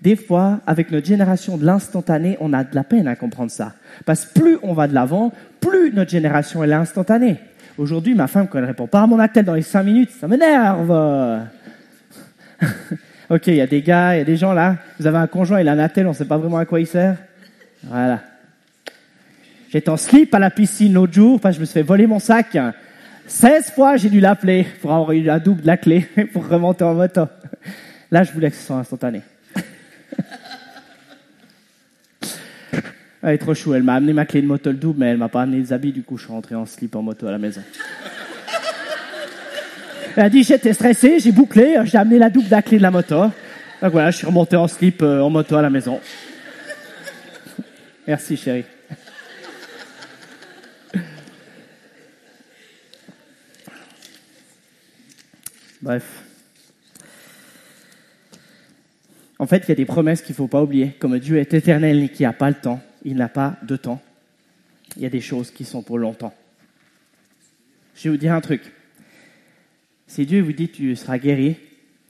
des 0.00 0.16
fois, 0.16 0.60
avec 0.66 0.90
notre 0.90 1.06
génération 1.06 1.56
de 1.56 1.64
l'instantané, 1.64 2.36
on 2.40 2.52
a 2.52 2.64
de 2.64 2.74
la 2.74 2.82
peine 2.82 3.06
à 3.06 3.14
comprendre 3.14 3.52
ça. 3.52 3.74
Parce 4.04 4.26
que 4.26 4.40
plus 4.40 4.58
on 4.62 4.72
va 4.72 4.88
de 4.88 4.94
l'avant, 4.94 5.32
plus 5.60 5.92
notre 5.92 6.10
génération 6.10 6.64
est 6.64 6.72
instantanée. 6.72 7.36
Aujourd'hui, 7.78 8.14
ma 8.14 8.26
femme, 8.26 8.48
quand 8.48 8.58
elle 8.58 8.64
répond 8.64 8.88
pas 8.88 9.02
à 9.02 9.06
mon 9.06 9.20
appel 9.20 9.44
dans 9.44 9.54
les 9.54 9.62
cinq 9.62 9.84
minutes, 9.84 10.10
ça 10.10 10.26
m'énerve. 10.26 11.46
Ok, 13.32 13.46
il 13.46 13.54
y 13.54 13.62
a 13.62 13.66
des 13.66 13.80
gars, 13.80 14.14
il 14.14 14.18
y 14.18 14.20
a 14.20 14.24
des 14.24 14.36
gens 14.36 14.52
là. 14.52 14.76
Vous 15.00 15.06
avez 15.06 15.16
un 15.16 15.26
conjoint, 15.26 15.58
il 15.58 15.66
a 15.66 15.72
un 15.72 15.78
attel, 15.78 16.06
on 16.06 16.10
ne 16.10 16.14
sait 16.14 16.26
pas 16.26 16.36
vraiment 16.36 16.58
à 16.58 16.66
quoi 16.66 16.80
il 16.80 16.86
sert. 16.86 17.16
Voilà. 17.82 18.20
J'étais 19.70 19.88
en 19.88 19.96
slip 19.96 20.34
à 20.34 20.38
la 20.38 20.50
piscine 20.50 20.92
l'autre 20.92 21.14
jour 21.14 21.40
parce 21.40 21.54
que 21.54 21.56
je 21.56 21.60
me 21.62 21.64
suis 21.64 21.72
fait 21.72 21.82
voler 21.82 22.06
mon 22.06 22.18
sac. 22.18 22.58
16 23.26 23.70
fois, 23.70 23.96
j'ai 23.96 24.10
dû 24.10 24.20
l'appeler 24.20 24.66
pour 24.82 24.92
avoir 24.92 25.12
eu 25.12 25.22
la 25.22 25.40
double 25.40 25.62
de 25.62 25.66
la 25.66 25.78
clé 25.78 26.06
pour 26.34 26.46
remonter 26.46 26.84
en 26.84 26.92
moto. 26.92 27.22
Là, 28.10 28.22
je 28.22 28.32
voulais 28.32 28.50
que 28.50 28.56
ce 28.56 28.66
soit 28.66 28.76
instantané. 28.76 29.22
Elle 33.22 33.30
est 33.30 33.38
trop 33.38 33.54
chou. 33.54 33.72
Elle 33.72 33.82
m'a 33.82 33.94
amené 33.94 34.12
ma 34.12 34.26
clé 34.26 34.42
de 34.42 34.46
moto 34.46 34.68
le 34.70 34.76
double, 34.76 35.00
mais 35.00 35.06
elle 35.06 35.16
m'a 35.16 35.30
pas 35.30 35.40
amené 35.40 35.56
les 35.56 35.72
habits. 35.72 35.92
Du 35.92 36.02
coup, 36.02 36.18
je 36.18 36.24
suis 36.24 36.32
rentré 36.32 36.54
en 36.54 36.66
slip 36.66 36.94
en 36.96 37.00
moto 37.00 37.26
à 37.26 37.30
la 37.30 37.38
maison. 37.38 37.62
Elle 40.14 40.24
a 40.24 40.28
dit 40.28 40.42
j'étais 40.42 40.74
stressé, 40.74 41.18
j'ai 41.20 41.32
bouclé, 41.32 41.80
j'ai 41.84 41.96
amené 41.96 42.18
la 42.18 42.28
double 42.28 42.46
de 42.46 42.50
la 42.50 42.60
clé 42.60 42.76
de 42.76 42.82
la 42.82 42.90
moto. 42.90 43.22
Donc 43.80 43.92
voilà, 43.92 44.10
je 44.10 44.18
suis 44.18 44.26
remonté 44.26 44.56
en 44.56 44.68
slip 44.68 45.00
euh, 45.02 45.20
en 45.20 45.30
moto 45.30 45.56
à 45.56 45.62
la 45.62 45.70
maison. 45.70 46.00
Merci 48.06 48.36
chérie. 48.36 48.64
Bref. 55.80 56.22
En 59.38 59.46
fait, 59.46 59.64
il 59.66 59.68
y 59.70 59.72
a 59.72 59.76
des 59.76 59.86
promesses 59.86 60.20
qu'il 60.20 60.34
ne 60.34 60.36
faut 60.36 60.46
pas 60.46 60.62
oublier. 60.62 60.94
Comme 60.98 61.18
Dieu 61.18 61.38
est 61.38 61.54
éternel 61.54 62.02
et 62.04 62.08
qui 62.10 62.22
n'a 62.22 62.32
pas 62.32 62.50
le 62.50 62.54
temps, 62.54 62.80
il 63.04 63.16
n'a 63.16 63.28
pas 63.28 63.56
de 63.62 63.76
temps. 63.76 64.00
Il 64.96 65.02
y 65.02 65.06
a 65.06 65.10
des 65.10 65.22
choses 65.22 65.50
qui 65.50 65.64
sont 65.64 65.82
pour 65.82 65.98
longtemps. 65.98 66.34
Je 67.96 68.04
vais 68.04 68.10
vous 68.10 68.16
dire 68.18 68.34
un 68.34 68.40
truc. 68.40 68.72
Si 70.12 70.26
Dieu 70.26 70.42
vous 70.42 70.52
dit 70.52 70.68
tu 70.68 70.94
seras 70.94 71.16
guéri, 71.16 71.56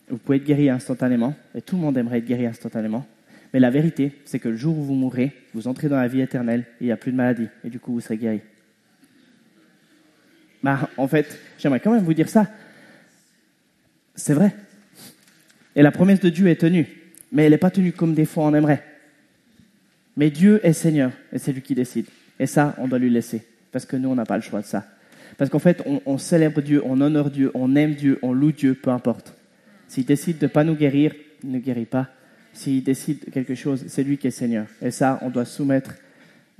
vous 0.09 0.19
pouvez 0.19 0.39
être 0.39 0.45
guéri 0.45 0.69
instantanément, 0.69 1.37
et 1.55 1.63
tout 1.63 1.77
le 1.77 1.83
monde 1.83 1.97
aimerait 1.97 2.19
être 2.19 2.25
guéri 2.25 2.47
instantanément. 2.47 3.07
Mais 3.55 3.61
la 3.61 3.71
vérité, 3.71 4.11
c'est 4.25 4.41
que 4.41 4.49
le 4.49 4.57
jour 4.57 4.77
où 4.77 4.83
vous 4.83 4.95
mourrez, 4.95 5.31
vous 5.55 5.69
entrez 5.69 5.89
dans 5.89 6.01
la 6.01 6.09
vie 6.09 6.21
éternelle 6.21 6.65
il 6.81 6.87
n'y 6.87 6.93
a 6.93 6.97
plus 6.97 7.13
de 7.13 7.17
maladie, 7.17 7.47
et 7.63 7.71
du 7.71 7.79
coup 7.79 7.93
vous 7.93 8.01
serez 8.01 8.17
guéri. 8.17 8.41
Bah, 10.65 10.91
en 10.97 11.07
fait, 11.07 11.39
j'aimerais 11.61 11.79
quand 11.79 11.93
même 11.93 12.03
vous 12.03 12.13
dire 12.13 12.29
ça. 12.29 12.51
C'est 14.17 14.35
vrai. 14.35 14.53
Et 15.77 15.83
la 15.83 15.93
promesse 15.93 16.19
de 16.19 16.29
Dieu 16.29 16.49
est 16.49 16.61
tenue, 16.61 16.89
mais 17.31 17.45
elle 17.45 17.53
n'est 17.53 17.57
pas 17.57 17.71
tenue 17.71 17.93
comme 17.93 18.15
des 18.15 18.25
fois 18.25 18.47
on 18.47 18.55
aimerait. 18.55 18.83
Mais 20.17 20.31
Dieu 20.31 20.59
est 20.65 20.73
Seigneur, 20.73 21.13
et 21.33 21.39
c'est 21.39 21.53
lui 21.53 21.63
qui 21.63 21.77
décide. 21.77 22.07
Et 22.41 22.47
ça, 22.47 22.75
on 22.79 22.89
doit 22.89 22.99
lui 22.99 23.11
laisser, 23.11 23.47
parce 23.71 23.87
que 23.87 23.95
nous, 23.95 24.09
on 24.09 24.17
n'a 24.17 24.27
pas 24.27 24.39
le 24.39 24.43
choix 24.43 24.61
de 24.61 24.67
ça. 24.67 24.89
Parce 25.39 25.51
qu'en 25.51 25.59
fait, 25.59 25.83
on, 26.07 26.19
célèbre 26.19 26.61
Dieu, 26.61 26.83
on 26.85 27.01
honore 27.01 27.31
Dieu, 27.31 27.51
on 27.55 27.75
aime 27.75 27.95
Dieu, 27.95 28.19
on 28.23 28.33
loue 28.33 28.53
Dieu, 28.53 28.75
peu 28.75 28.91
importe. 28.91 29.35
S'il 29.89 30.05
décide 30.05 30.39
de 30.39 30.47
ne 30.47 30.51
pas 30.51 30.65
nous 30.65 30.75
guérir, 30.75 31.15
il 31.43 31.51
ne 31.51 31.59
guérit 31.59 31.87
pas. 31.87 32.09
S'il 32.53 32.83
décide 32.83 33.31
quelque 33.31 33.55
chose, 33.55 33.85
c'est 33.89 34.03
lui 34.03 34.19
qui 34.19 34.27
est 34.27 34.33
Seigneur. 34.33 34.67
Et 34.81 34.91
ça, 34.91 35.19
on 35.23 35.31
doit 35.31 35.45
soumettre 35.45 35.95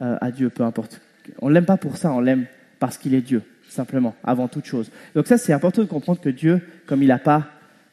euh, 0.01 0.17
à 0.21 0.31
Dieu, 0.31 0.51
peu 0.51 0.63
importe. 0.63 1.01
On 1.41 1.49
l'aime 1.49 1.67
pas 1.67 1.77
pour 1.77 1.97
ça, 1.97 2.13
on 2.13 2.21
l'aime 2.21 2.47
parce 2.79 2.99
qu'il 2.99 3.15
est 3.15 3.21
Dieu, 3.21 3.43
simplement, 3.69 4.15
avant 4.25 4.49
toute 4.49 4.65
chose. 4.65 4.91
Donc 5.15 5.27
ça, 5.27 5.39
c'est 5.39 5.53
important 5.53 5.83
de 5.83 5.87
comprendre 5.87 6.21
que 6.21 6.31
Dieu, 6.31 6.61
comme 6.87 7.03
il 7.03 7.09
n'a 7.09 7.19
pas 7.19 7.49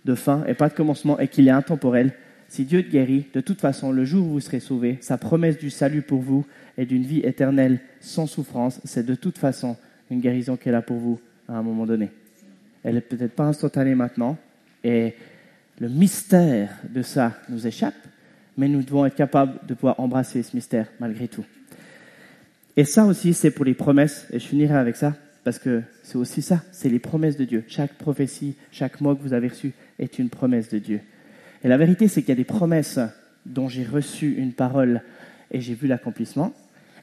de 0.05 0.15
fin 0.15 0.43
et 0.47 0.53
pas 0.53 0.69
de 0.69 0.73
commencement 0.73 1.19
et 1.19 1.27
qu'il 1.27 1.47
est 1.47 1.51
intemporel, 1.51 2.13
si 2.47 2.65
Dieu 2.65 2.83
te 2.83 2.89
guérit, 2.89 3.27
de 3.33 3.41
toute 3.41 3.61
façon, 3.61 3.91
le 3.91 4.05
jour 4.05 4.25
où 4.25 4.31
vous 4.31 4.39
serez 4.39 4.59
sauvés, 4.59 4.97
sa 5.01 5.19
promesse 5.19 5.59
du 5.59 5.69
salut 5.69 6.01
pour 6.01 6.21
vous 6.21 6.45
et 6.77 6.85
d'une 6.85 7.03
vie 7.03 7.19
éternelle 7.19 7.79
sans 7.99 8.25
souffrance, 8.25 8.81
c'est 8.85 9.05
de 9.05 9.13
toute 9.13 9.37
façon 9.37 9.77
une 10.09 10.21
guérison 10.21 10.57
qu'elle 10.57 10.75
a 10.75 10.81
pour 10.81 10.97
vous 10.97 11.19
à 11.47 11.53
un 11.53 11.63
moment 11.63 11.85
donné. 11.85 12.09
Elle 12.83 12.95
n'est 12.95 13.01
peut-être 13.01 13.35
pas 13.35 13.45
instantanée 13.45 13.95
maintenant, 13.95 14.37
et 14.83 15.13
le 15.79 15.89
mystère 15.89 16.77
de 16.89 17.01
ça 17.01 17.37
nous 17.49 17.67
échappe, 17.67 17.95
mais 18.57 18.67
nous 18.67 18.83
devons 18.83 19.05
être 19.05 19.15
capables 19.15 19.59
de 19.67 19.73
pouvoir 19.73 19.99
embrasser 19.99 20.43
ce 20.43 20.55
mystère 20.55 20.87
malgré 20.99 21.27
tout. 21.27 21.45
Et 22.77 22.85
ça 22.85 23.05
aussi, 23.05 23.33
c'est 23.33 23.51
pour 23.51 23.65
les 23.65 23.73
promesses, 23.73 24.27
et 24.31 24.39
je 24.39 24.47
finirai 24.47 24.75
avec 24.75 24.95
ça, 24.95 25.15
parce 25.43 25.59
que 25.59 25.81
c'est 26.03 26.17
aussi 26.17 26.41
ça, 26.41 26.63
c'est 26.71 26.89
les 26.89 26.99
promesses 26.99 27.37
de 27.37 27.45
Dieu. 27.45 27.63
Chaque 27.67 27.93
prophétie, 27.93 28.55
chaque 28.71 29.01
mot 29.01 29.15
que 29.15 29.21
vous 29.21 29.33
avez 29.33 29.47
reçu 29.47 29.73
est 29.97 30.19
une 30.19 30.29
promesse 30.29 30.69
de 30.69 30.79
Dieu. 30.79 31.01
Et 31.63 31.67
la 31.67 31.77
vérité, 31.77 32.07
c'est 32.07 32.21
qu'il 32.21 32.29
y 32.29 32.33
a 32.33 32.35
des 32.35 32.43
promesses 32.43 32.99
dont 33.45 33.67
j'ai 33.67 33.83
reçu 33.83 34.35
une 34.37 34.53
parole 34.53 35.01
et 35.51 35.59
j'ai 35.59 35.73
vu 35.73 35.87
l'accomplissement, 35.87 36.53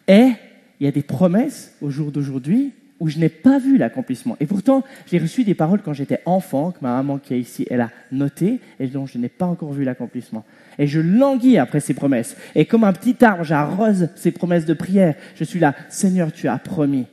et 0.09 0.33
il 0.81 0.85
y 0.85 0.89
a 0.89 0.93
des 0.93 1.03
promesses 1.03 1.75
au 1.81 1.91
jour 1.91 2.13
d'aujourd'hui 2.13 2.73
où 2.99 3.09
je 3.09 3.19
n'ai 3.19 3.29
pas 3.29 3.59
vu 3.59 3.77
l'accomplissement. 3.77 4.37
Et 4.41 4.47
pourtant, 4.47 4.83
j'ai 5.07 5.19
reçu 5.19 5.45
des 5.45 5.55
paroles 5.55 5.83
quand 5.83 5.93
j'étais 5.93 6.21
enfant, 6.25 6.71
que 6.71 6.79
ma 6.81 6.97
maman 6.97 7.19
qui 7.19 7.35
est 7.35 7.41
ici, 7.41 7.67
elle 7.71 7.83
a 7.83 7.91
noté, 8.11 8.61
et 8.81 8.87
dont 8.87 9.07
je 9.07 9.19
n'ai 9.19 9.29
pas 9.29 9.47
encore 9.47 9.73
vu 9.73 9.85
l'accomplissement. 9.85 10.45
Et 10.79 10.87
je 10.87 11.01
languis 11.01 11.59
après 11.59 11.81
ces 11.81 11.95
promesses. 11.95 12.37
Et 12.55 12.65
comme 12.65 12.85
un 12.85 12.93
petit 12.93 13.23
arbre, 13.25 13.45
j'arrose 13.45 14.09
ces 14.17 14.31
promesses 14.31 14.65
de 14.65 14.75
prière. 14.75 15.15
Je 15.35 15.45
suis 15.45 15.61
là, 15.61 15.75
Seigneur, 15.89 16.33
tu 16.33 16.49
as 16.49 16.59
promis. 16.59 17.07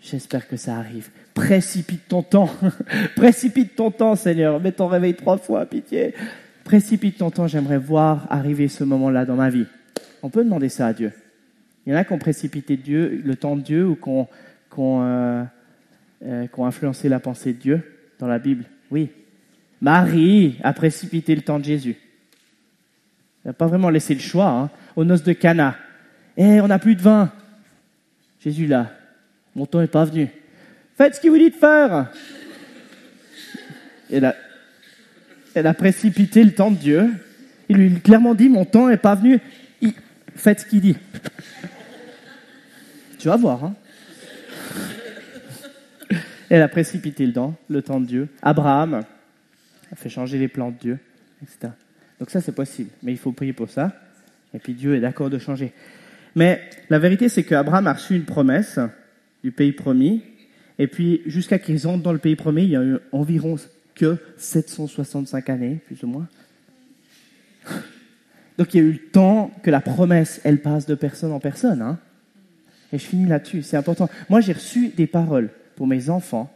J'espère 0.00 0.46
que 0.48 0.56
ça 0.56 0.76
arrive. 0.76 1.08
Précipite 1.32 2.08
ton 2.08 2.22
temps. 2.22 2.50
Précipite 3.16 3.74
ton 3.74 3.90
temps, 3.90 4.16
Seigneur. 4.16 4.60
Mets 4.60 4.72
ton 4.72 4.86
réveil 4.86 5.14
trois 5.14 5.38
fois, 5.38 5.64
pitié. 5.64 6.14
Précipite 6.62 7.18
ton 7.18 7.30
temps. 7.30 7.46
J'aimerais 7.46 7.78
voir 7.78 8.26
arriver 8.30 8.68
ce 8.68 8.84
moment-là 8.84 9.24
dans 9.24 9.36
ma 9.36 9.48
vie. 9.48 9.66
On 10.22 10.28
peut 10.28 10.44
demander 10.44 10.68
ça 10.68 10.88
à 10.88 10.92
Dieu. 10.92 11.12
Il 11.86 11.92
y 11.92 11.96
en 11.96 11.98
a 11.98 12.04
qui 12.04 12.12
ont 12.12 12.18
précipité 12.18 12.76
Dieu, 12.76 13.20
le 13.24 13.36
temps 13.36 13.56
de 13.56 13.62
Dieu 13.62 13.86
ou 13.86 13.96
qui 13.96 14.08
ont 14.08 14.28
euh, 14.78 15.44
euh, 16.24 16.46
qui 16.46 16.60
ont, 16.60 16.66
influencé 16.66 17.08
la 17.08 17.20
pensée 17.20 17.52
de 17.52 17.58
Dieu 17.58 17.82
dans 18.18 18.26
la 18.26 18.38
Bible 18.38 18.64
Oui. 18.90 19.10
Marie 19.80 20.56
a 20.62 20.72
précipité 20.72 21.34
le 21.34 21.42
temps 21.42 21.58
de 21.58 21.64
Jésus. 21.64 21.96
Elle 23.44 23.50
n'a 23.50 23.52
pas 23.52 23.66
vraiment 23.66 23.90
laissé 23.90 24.14
le 24.14 24.20
choix. 24.20 24.48
Hein. 24.48 24.70
Aux 24.96 25.04
noces 25.04 25.22
de 25.22 25.32
Cana. 25.32 25.76
Eh, 26.36 26.60
on 26.60 26.68
n'a 26.68 26.78
plus 26.78 26.96
de 26.96 27.02
vin. 27.02 27.30
Jésus 28.40 28.66
là, 28.66 28.92
mon 29.54 29.66
temps 29.66 29.80
n'est 29.80 29.86
pas 29.86 30.04
venu. 30.04 30.28
Faites 30.96 31.16
ce 31.16 31.20
qu'il 31.20 31.30
vous 31.30 31.38
dit 31.38 31.50
de 31.50 31.54
faire. 31.54 32.10
Elle 34.10 34.24
a, 34.24 34.34
elle 35.54 35.66
a 35.66 35.74
précipité 35.74 36.44
le 36.44 36.52
temps 36.52 36.70
de 36.70 36.76
Dieu. 36.76 37.10
Il 37.68 37.76
lui 37.76 37.96
a 37.96 38.00
clairement 38.00 38.34
dit, 38.34 38.48
mon 38.48 38.64
temps 38.64 38.88
n'est 38.88 38.96
pas 38.96 39.14
venu, 39.14 39.40
faites 40.34 40.60
ce 40.60 40.66
qu'il 40.66 40.80
dit. 40.80 40.96
Tu 43.18 43.28
vas 43.28 43.36
voir. 43.36 43.64
Hein 43.64 43.74
elle 46.50 46.62
a 46.62 46.68
précipité 46.68 47.26
le 47.26 47.32
temps, 47.32 47.54
le 47.68 47.82
temps 47.82 48.00
de 48.00 48.06
Dieu. 48.06 48.28
Abraham 48.42 49.02
a 49.92 49.96
fait 49.96 50.08
changer 50.08 50.38
les 50.38 50.48
plans 50.48 50.70
de 50.70 50.78
Dieu, 50.78 50.98
etc. 51.42 51.72
Donc 52.18 52.30
ça, 52.30 52.40
c'est 52.40 52.54
possible, 52.54 52.90
mais 53.02 53.12
il 53.12 53.18
faut 53.18 53.32
prier 53.32 53.52
pour 53.52 53.70
ça. 53.70 53.92
Et 54.52 54.58
puis 54.58 54.74
Dieu 54.74 54.94
est 54.94 55.00
d'accord 55.00 55.30
de 55.30 55.38
changer. 55.38 55.72
Mais 56.34 56.60
la 56.90 56.98
vérité, 56.98 57.28
c'est 57.28 57.44
qu'Abraham 57.44 57.86
a 57.86 57.92
reçu 57.92 58.14
une 58.14 58.24
promesse 58.24 58.78
du 59.42 59.52
pays 59.52 59.72
promis. 59.72 60.22
Et 60.78 60.86
puis, 60.86 61.22
jusqu'à 61.26 61.58
qu'ils 61.58 61.86
entrent 61.86 62.02
dans 62.02 62.12
le 62.12 62.18
pays 62.18 62.36
promis, 62.36 62.64
il 62.64 62.70
y 62.70 62.76
a 62.76 62.82
eu 62.82 62.98
environ 63.12 63.56
que 63.94 64.16
765 64.36 65.50
années, 65.50 65.80
plus 65.86 66.02
ou 66.02 66.08
moins. 66.08 66.28
Donc 68.58 68.72
il 68.72 68.76
y 68.76 68.80
a 68.80 68.86
eu 68.86 68.92
le 68.92 69.10
temps 69.10 69.50
que 69.62 69.70
la 69.70 69.80
promesse, 69.80 70.40
elle 70.44 70.60
passe 70.60 70.86
de 70.86 70.94
personne 70.94 71.32
en 71.32 71.40
personne. 71.40 71.82
Hein. 71.82 71.98
Et 72.92 72.98
je 72.98 73.04
finis 73.04 73.26
là-dessus, 73.26 73.62
c'est 73.62 73.76
important. 73.76 74.08
Moi, 74.28 74.40
j'ai 74.40 74.52
reçu 74.52 74.88
des 74.88 75.06
paroles 75.06 75.50
pour 75.76 75.86
mes 75.86 76.10
enfants. 76.10 76.52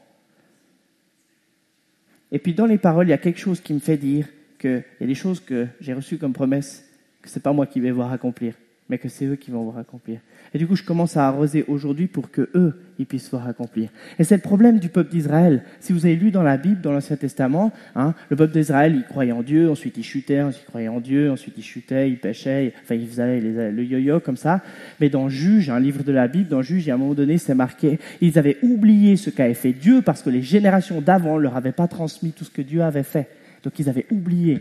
Et 2.30 2.38
puis 2.38 2.54
dans 2.54 2.66
les 2.66 2.78
paroles, 2.78 3.06
il 3.06 3.10
y 3.10 3.14
a 3.14 3.18
quelque 3.18 3.40
chose 3.40 3.60
qui 3.60 3.72
me 3.72 3.78
fait 3.78 3.96
dire 3.96 4.28
qu'il 4.58 4.84
y 5.00 5.04
a 5.04 5.06
des 5.06 5.14
choses 5.14 5.40
que 5.40 5.66
j'ai 5.80 5.94
reçues 5.94 6.18
comme 6.18 6.32
promesse, 6.32 6.84
que 7.22 7.28
ce 7.28 7.38
n'est 7.38 7.42
pas 7.42 7.52
moi 7.52 7.66
qui 7.66 7.80
vais 7.80 7.90
voir 7.90 8.12
accomplir 8.12 8.54
mais 8.88 8.98
que 8.98 9.08
c'est 9.08 9.26
eux 9.26 9.36
qui 9.36 9.50
vont 9.50 9.62
voir 9.64 9.78
accomplir. 9.78 10.20
Et 10.54 10.58
du 10.58 10.66
coup, 10.66 10.76
je 10.76 10.82
commence 10.82 11.16
à 11.16 11.26
arroser 11.26 11.64
aujourd'hui 11.68 12.06
pour 12.06 12.30
que 12.30 12.48
eux, 12.54 12.74
ils 12.98 13.06
puissent 13.06 13.30
voir 13.30 13.46
accomplir. 13.46 13.90
Et 14.18 14.24
c'est 14.24 14.36
le 14.36 14.42
problème 14.42 14.78
du 14.78 14.88
peuple 14.88 15.10
d'Israël. 15.10 15.62
Si 15.78 15.92
vous 15.92 16.06
avez 16.06 16.16
lu 16.16 16.30
dans 16.30 16.42
la 16.42 16.56
Bible, 16.56 16.80
dans 16.80 16.92
l'Ancien 16.92 17.16
Testament, 17.16 17.70
hein, 17.94 18.14
le 18.30 18.36
peuple 18.36 18.54
d'Israël, 18.54 18.94
il 18.96 19.04
croyait 19.04 19.32
en 19.32 19.42
Dieu, 19.42 19.70
ensuite 19.70 19.96
il 19.98 20.04
chutait, 20.04 20.40
ensuite 20.40 20.64
il 20.64 20.68
croyait 20.68 20.88
en 20.88 21.00
Dieu, 21.00 21.30
ensuite 21.30 21.54
il 21.58 21.62
chutait, 21.62 22.08
il 22.08 22.18
pêchait, 22.18 22.72
enfin 22.82 22.94
il 22.94 23.06
faisait 23.06 23.40
le 23.40 23.84
yo-yo 23.84 24.20
comme 24.20 24.36
ça. 24.36 24.62
Mais 25.00 25.10
dans 25.10 25.28
Juge, 25.28 25.68
un 25.70 25.80
livre 25.80 26.02
de 26.02 26.12
la 26.12 26.28
Bible, 26.28 26.48
dans 26.48 26.62
Juge, 26.62 26.88
à 26.88 26.94
un 26.94 26.96
moment 26.96 27.14
donné, 27.14 27.38
c'est 27.38 27.54
marqué, 27.54 27.98
ils 28.20 28.38
avaient 28.38 28.56
oublié 28.62 29.16
ce 29.16 29.30
qu'avait 29.30 29.54
fait 29.54 29.72
Dieu 29.72 30.02
parce 30.02 30.22
que 30.22 30.30
les 30.30 30.42
générations 30.42 31.00
d'avant 31.00 31.36
leur 31.36 31.56
avaient 31.56 31.72
pas 31.72 31.88
transmis 31.88 32.32
tout 32.32 32.44
ce 32.44 32.50
que 32.50 32.62
Dieu 32.62 32.82
avait 32.82 33.02
fait. 33.02 33.28
Donc 33.62 33.78
ils 33.78 33.88
avaient 33.88 34.06
oublié 34.10 34.60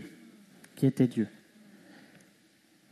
qui 0.76 0.86
était 0.86 1.08
Dieu. 1.08 1.28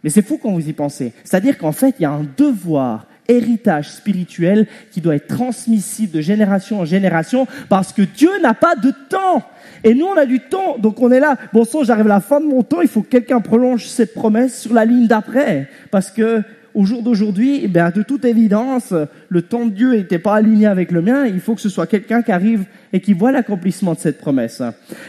Mais 0.06 0.12
c'est 0.12 0.22
fou 0.22 0.38
quand 0.38 0.52
vous 0.52 0.70
y 0.70 0.74
pensez. 0.74 1.14
C'est-à-dire 1.24 1.58
qu'en 1.58 1.72
fait, 1.72 1.96
il 1.98 2.04
y 2.04 2.06
a 2.06 2.12
un 2.12 2.28
devoir, 2.38 3.08
héritage 3.28 3.90
spirituel 3.90 4.68
qui 4.92 5.02
doit 5.02 5.16
être 5.16 5.26
transmissible 5.26 6.12
de 6.12 6.22
génération 6.22 6.82
en 6.82 6.86
génération 6.86 7.48
parce 7.70 7.92
que 7.92 8.04
Dieu 8.04 8.30
n'a 8.44 8.54
pas 8.54 8.76
de 8.76 8.94
temps. 9.10 9.42
Et 9.84 9.96
nous, 9.96 10.06
on 10.06 10.16
a 10.16 10.28
du 10.28 10.42
temps, 10.42 10.78
donc 10.78 11.02
on 11.02 11.12
est 11.12 11.20
là. 11.20 11.38
Bon 11.54 11.66
sang, 11.66 11.84
j'arrive 11.84 12.06
à 12.06 12.10
la 12.10 12.20
fin 12.20 12.40
de 12.40 12.46
mon 12.46 12.62
temps, 12.62 12.82
il 12.82 12.88
faut 12.88 13.02
que 13.02 13.10
quelqu'un 13.10 13.42
prolonge 13.42 13.88
cette 13.88 14.14
promesse 14.14 14.62
sur 14.62 14.76
la 14.76 14.86
ligne 14.86 15.08
d'après. 15.08 15.70
Parce 15.90 16.12
que 16.12 16.44
au 16.76 16.86
jour 16.86 17.02
d'aujourd'hui, 17.02 17.62
eh 17.64 17.68
de 17.68 18.02
toute 18.04 18.26
évidence, 18.26 18.94
le 19.30 19.42
temps 19.42 19.66
de 19.66 19.72
Dieu 19.72 19.96
n'était 19.96 20.20
pas 20.20 20.36
aligné 20.36 20.68
avec 20.68 20.92
le 20.92 21.02
mien. 21.02 21.26
Il 21.26 21.40
faut 21.40 21.56
que 21.56 21.62
ce 21.62 21.70
soit 21.70 21.88
quelqu'un 21.88 22.22
qui 22.22 22.32
arrive 22.32 22.66
et 22.94 23.00
qui 23.00 23.14
voit 23.14 23.32
l'accomplissement 23.32 23.94
de 23.94 24.00
cette 24.00 24.18
promesse. 24.18 24.62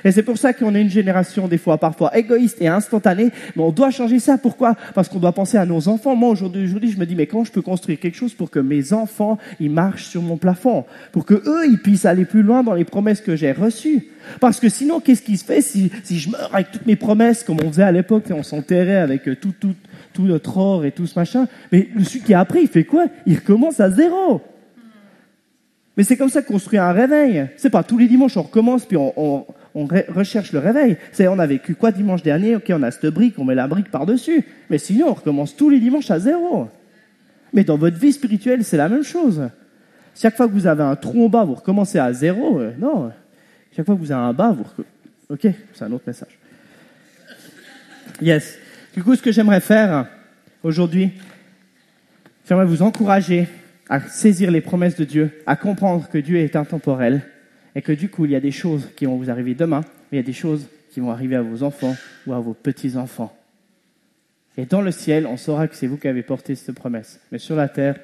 Et 0.04 0.12
c'est 0.12 0.22
pour 0.22 0.38
ça 0.38 0.52
qu'on 0.52 0.74
est 0.74 0.82
une 0.82 0.90
génération, 0.90 1.48
des 1.48 1.58
fois, 1.58 1.78
parfois 1.78 2.16
égoïste 2.16 2.60
et 2.60 2.68
instantanée. 2.68 3.30
Mais 3.54 3.62
on 3.62 3.70
doit 3.70 3.90
changer 3.90 4.18
ça. 4.18 4.38
Pourquoi? 4.38 4.76
Parce 4.94 5.08
qu'on 5.08 5.18
doit 5.18 5.32
penser 5.32 5.58
à 5.58 5.66
nos 5.66 5.88
enfants. 5.88 6.16
Moi, 6.16 6.30
aujourd'hui, 6.30 6.66
je 6.68 6.98
me 6.98 7.06
dis, 7.06 7.14
mais 7.14 7.26
comment 7.26 7.44
je 7.44 7.52
peux 7.52 7.62
construire 7.62 7.98
quelque 7.98 8.16
chose 8.16 8.34
pour 8.34 8.50
que 8.50 8.58
mes 8.58 8.92
enfants, 8.92 9.38
ils 9.60 9.70
marchent 9.70 10.06
sur 10.06 10.22
mon 10.22 10.36
plafond 10.36 10.84
Pour 11.12 11.24
que 11.24 11.34
eux, 11.34 11.66
ils 11.68 11.78
puissent 11.78 12.06
aller 12.06 12.24
plus 12.24 12.42
loin 12.42 12.62
dans 12.62 12.74
les 12.74 12.84
promesses 12.84 13.20
que 13.20 13.36
j'ai 13.36 13.52
reçues 13.52 14.06
parce 14.40 14.60
que 14.60 14.68
sinon, 14.68 15.00
qu'est-ce 15.00 15.22
qui 15.22 15.36
se 15.36 15.44
fait 15.44 15.60
si, 15.60 15.90
si 16.04 16.18
je 16.18 16.30
meurs 16.30 16.50
avec 16.52 16.70
toutes 16.70 16.86
mes 16.86 16.96
promesses, 16.96 17.44
comme 17.44 17.58
on 17.62 17.68
faisait 17.68 17.82
à 17.82 17.92
l'époque, 17.92 18.24
on 18.30 18.42
s'enterrait 18.42 18.96
avec 18.96 19.24
tout, 19.40 19.54
tout, 19.58 19.74
tout 20.12 20.22
notre 20.22 20.56
or 20.56 20.84
et 20.84 20.92
tout 20.92 21.06
ce 21.06 21.18
machin? 21.18 21.46
Mais 21.72 21.88
celui 22.02 22.20
qui 22.20 22.34
a 22.34 22.40
appris, 22.40 22.60
il 22.62 22.68
fait 22.68 22.84
quoi? 22.84 23.06
Il 23.26 23.36
recommence 23.36 23.80
à 23.80 23.90
zéro. 23.90 24.42
Mais 25.96 26.04
c'est 26.04 26.16
comme 26.16 26.28
ça 26.28 26.42
qu'on 26.42 26.54
construit 26.54 26.78
un 26.78 26.92
réveil. 26.92 27.48
C'est 27.56 27.70
pas 27.70 27.82
tous 27.82 27.96
les 27.96 28.06
dimanches 28.06 28.36
on 28.36 28.42
recommence 28.42 28.84
puis 28.84 28.96
on, 28.96 29.46
recherche 30.08 30.52
le 30.52 30.58
réveil. 30.58 30.96
C'est 31.12 31.28
on 31.28 31.38
a 31.38 31.46
vécu 31.46 31.74
quoi 31.74 31.90
dimanche 31.90 32.22
dernier? 32.22 32.56
Ok, 32.56 32.70
on 32.70 32.82
a 32.82 32.90
cette 32.90 33.06
brique, 33.06 33.38
on 33.38 33.44
met 33.44 33.54
la 33.54 33.66
brique 33.66 33.90
par 33.90 34.06
dessus. 34.06 34.44
Mais 34.70 34.78
sinon 34.78 35.08
on 35.08 35.14
recommence 35.14 35.56
tous 35.56 35.70
les 35.70 35.80
dimanches 35.80 36.10
à 36.10 36.18
zéro. 36.18 36.68
Mais 37.52 37.64
dans 37.64 37.76
votre 37.76 37.96
vie 37.96 38.12
spirituelle, 38.12 38.64
c'est 38.64 38.76
la 38.76 38.88
même 38.88 39.04
chose. 39.04 39.48
Chaque 40.14 40.36
fois 40.36 40.48
que 40.48 40.52
vous 40.52 40.66
avez 40.66 40.82
un 40.82 40.96
trou 40.96 41.26
en 41.26 41.28
bas, 41.28 41.44
vous 41.44 41.54
recommencez 41.54 41.98
à 41.98 42.12
zéro. 42.12 42.58
Euh, 42.58 42.72
non. 42.78 43.12
Chaque 43.74 43.84
fois 43.84 43.94
que 43.94 44.00
vous 44.00 44.12
avez 44.12 44.22
un 44.22 44.32
bas, 44.32 44.52
vous. 44.52 44.64
Ok, 45.28 45.46
c'est 45.74 45.84
un 45.84 45.92
autre 45.92 46.04
message. 46.06 46.38
Yes. 48.20 48.58
Du 48.94 49.02
coup, 49.02 49.14
ce 49.14 49.22
que 49.22 49.32
j'aimerais 49.32 49.60
faire 49.60 50.06
aujourd'hui, 50.62 51.10
j'aimerais 52.48 52.64
vous 52.64 52.82
encourager 52.82 53.46
à 53.88 54.00
saisir 54.00 54.50
les 54.50 54.60
promesses 54.60 54.96
de 54.96 55.04
Dieu, 55.04 55.30
à 55.46 55.56
comprendre 55.56 56.08
que 56.08 56.18
Dieu 56.18 56.38
est 56.38 56.56
intemporel 56.56 57.22
et 57.74 57.82
que 57.82 57.92
du 57.92 58.08
coup, 58.08 58.24
il 58.24 58.30
y 58.32 58.36
a 58.36 58.40
des 58.40 58.50
choses 58.50 58.88
qui 58.96 59.06
vont 59.06 59.16
vous 59.16 59.30
arriver 59.30 59.54
demain, 59.54 59.82
mais 60.10 60.18
il 60.18 60.20
y 60.20 60.24
a 60.24 60.26
des 60.26 60.32
choses 60.32 60.66
qui 60.90 61.00
vont 61.00 61.10
arriver 61.10 61.36
à 61.36 61.42
vos 61.42 61.62
enfants 61.62 61.96
ou 62.26 62.32
à 62.32 62.40
vos 62.40 62.54
petits-enfants. 62.54 63.36
Et 64.56 64.64
dans 64.64 64.80
le 64.80 64.90
ciel, 64.90 65.26
on 65.26 65.36
saura 65.36 65.68
que 65.68 65.76
c'est 65.76 65.86
vous 65.86 65.98
qui 65.98 66.08
avez 66.08 66.22
porté 66.22 66.54
cette 66.54 66.74
promesse. 66.74 67.20
Mais 67.30 67.38
sur 67.38 67.54
la 67.54 67.68
terre, 67.68 67.96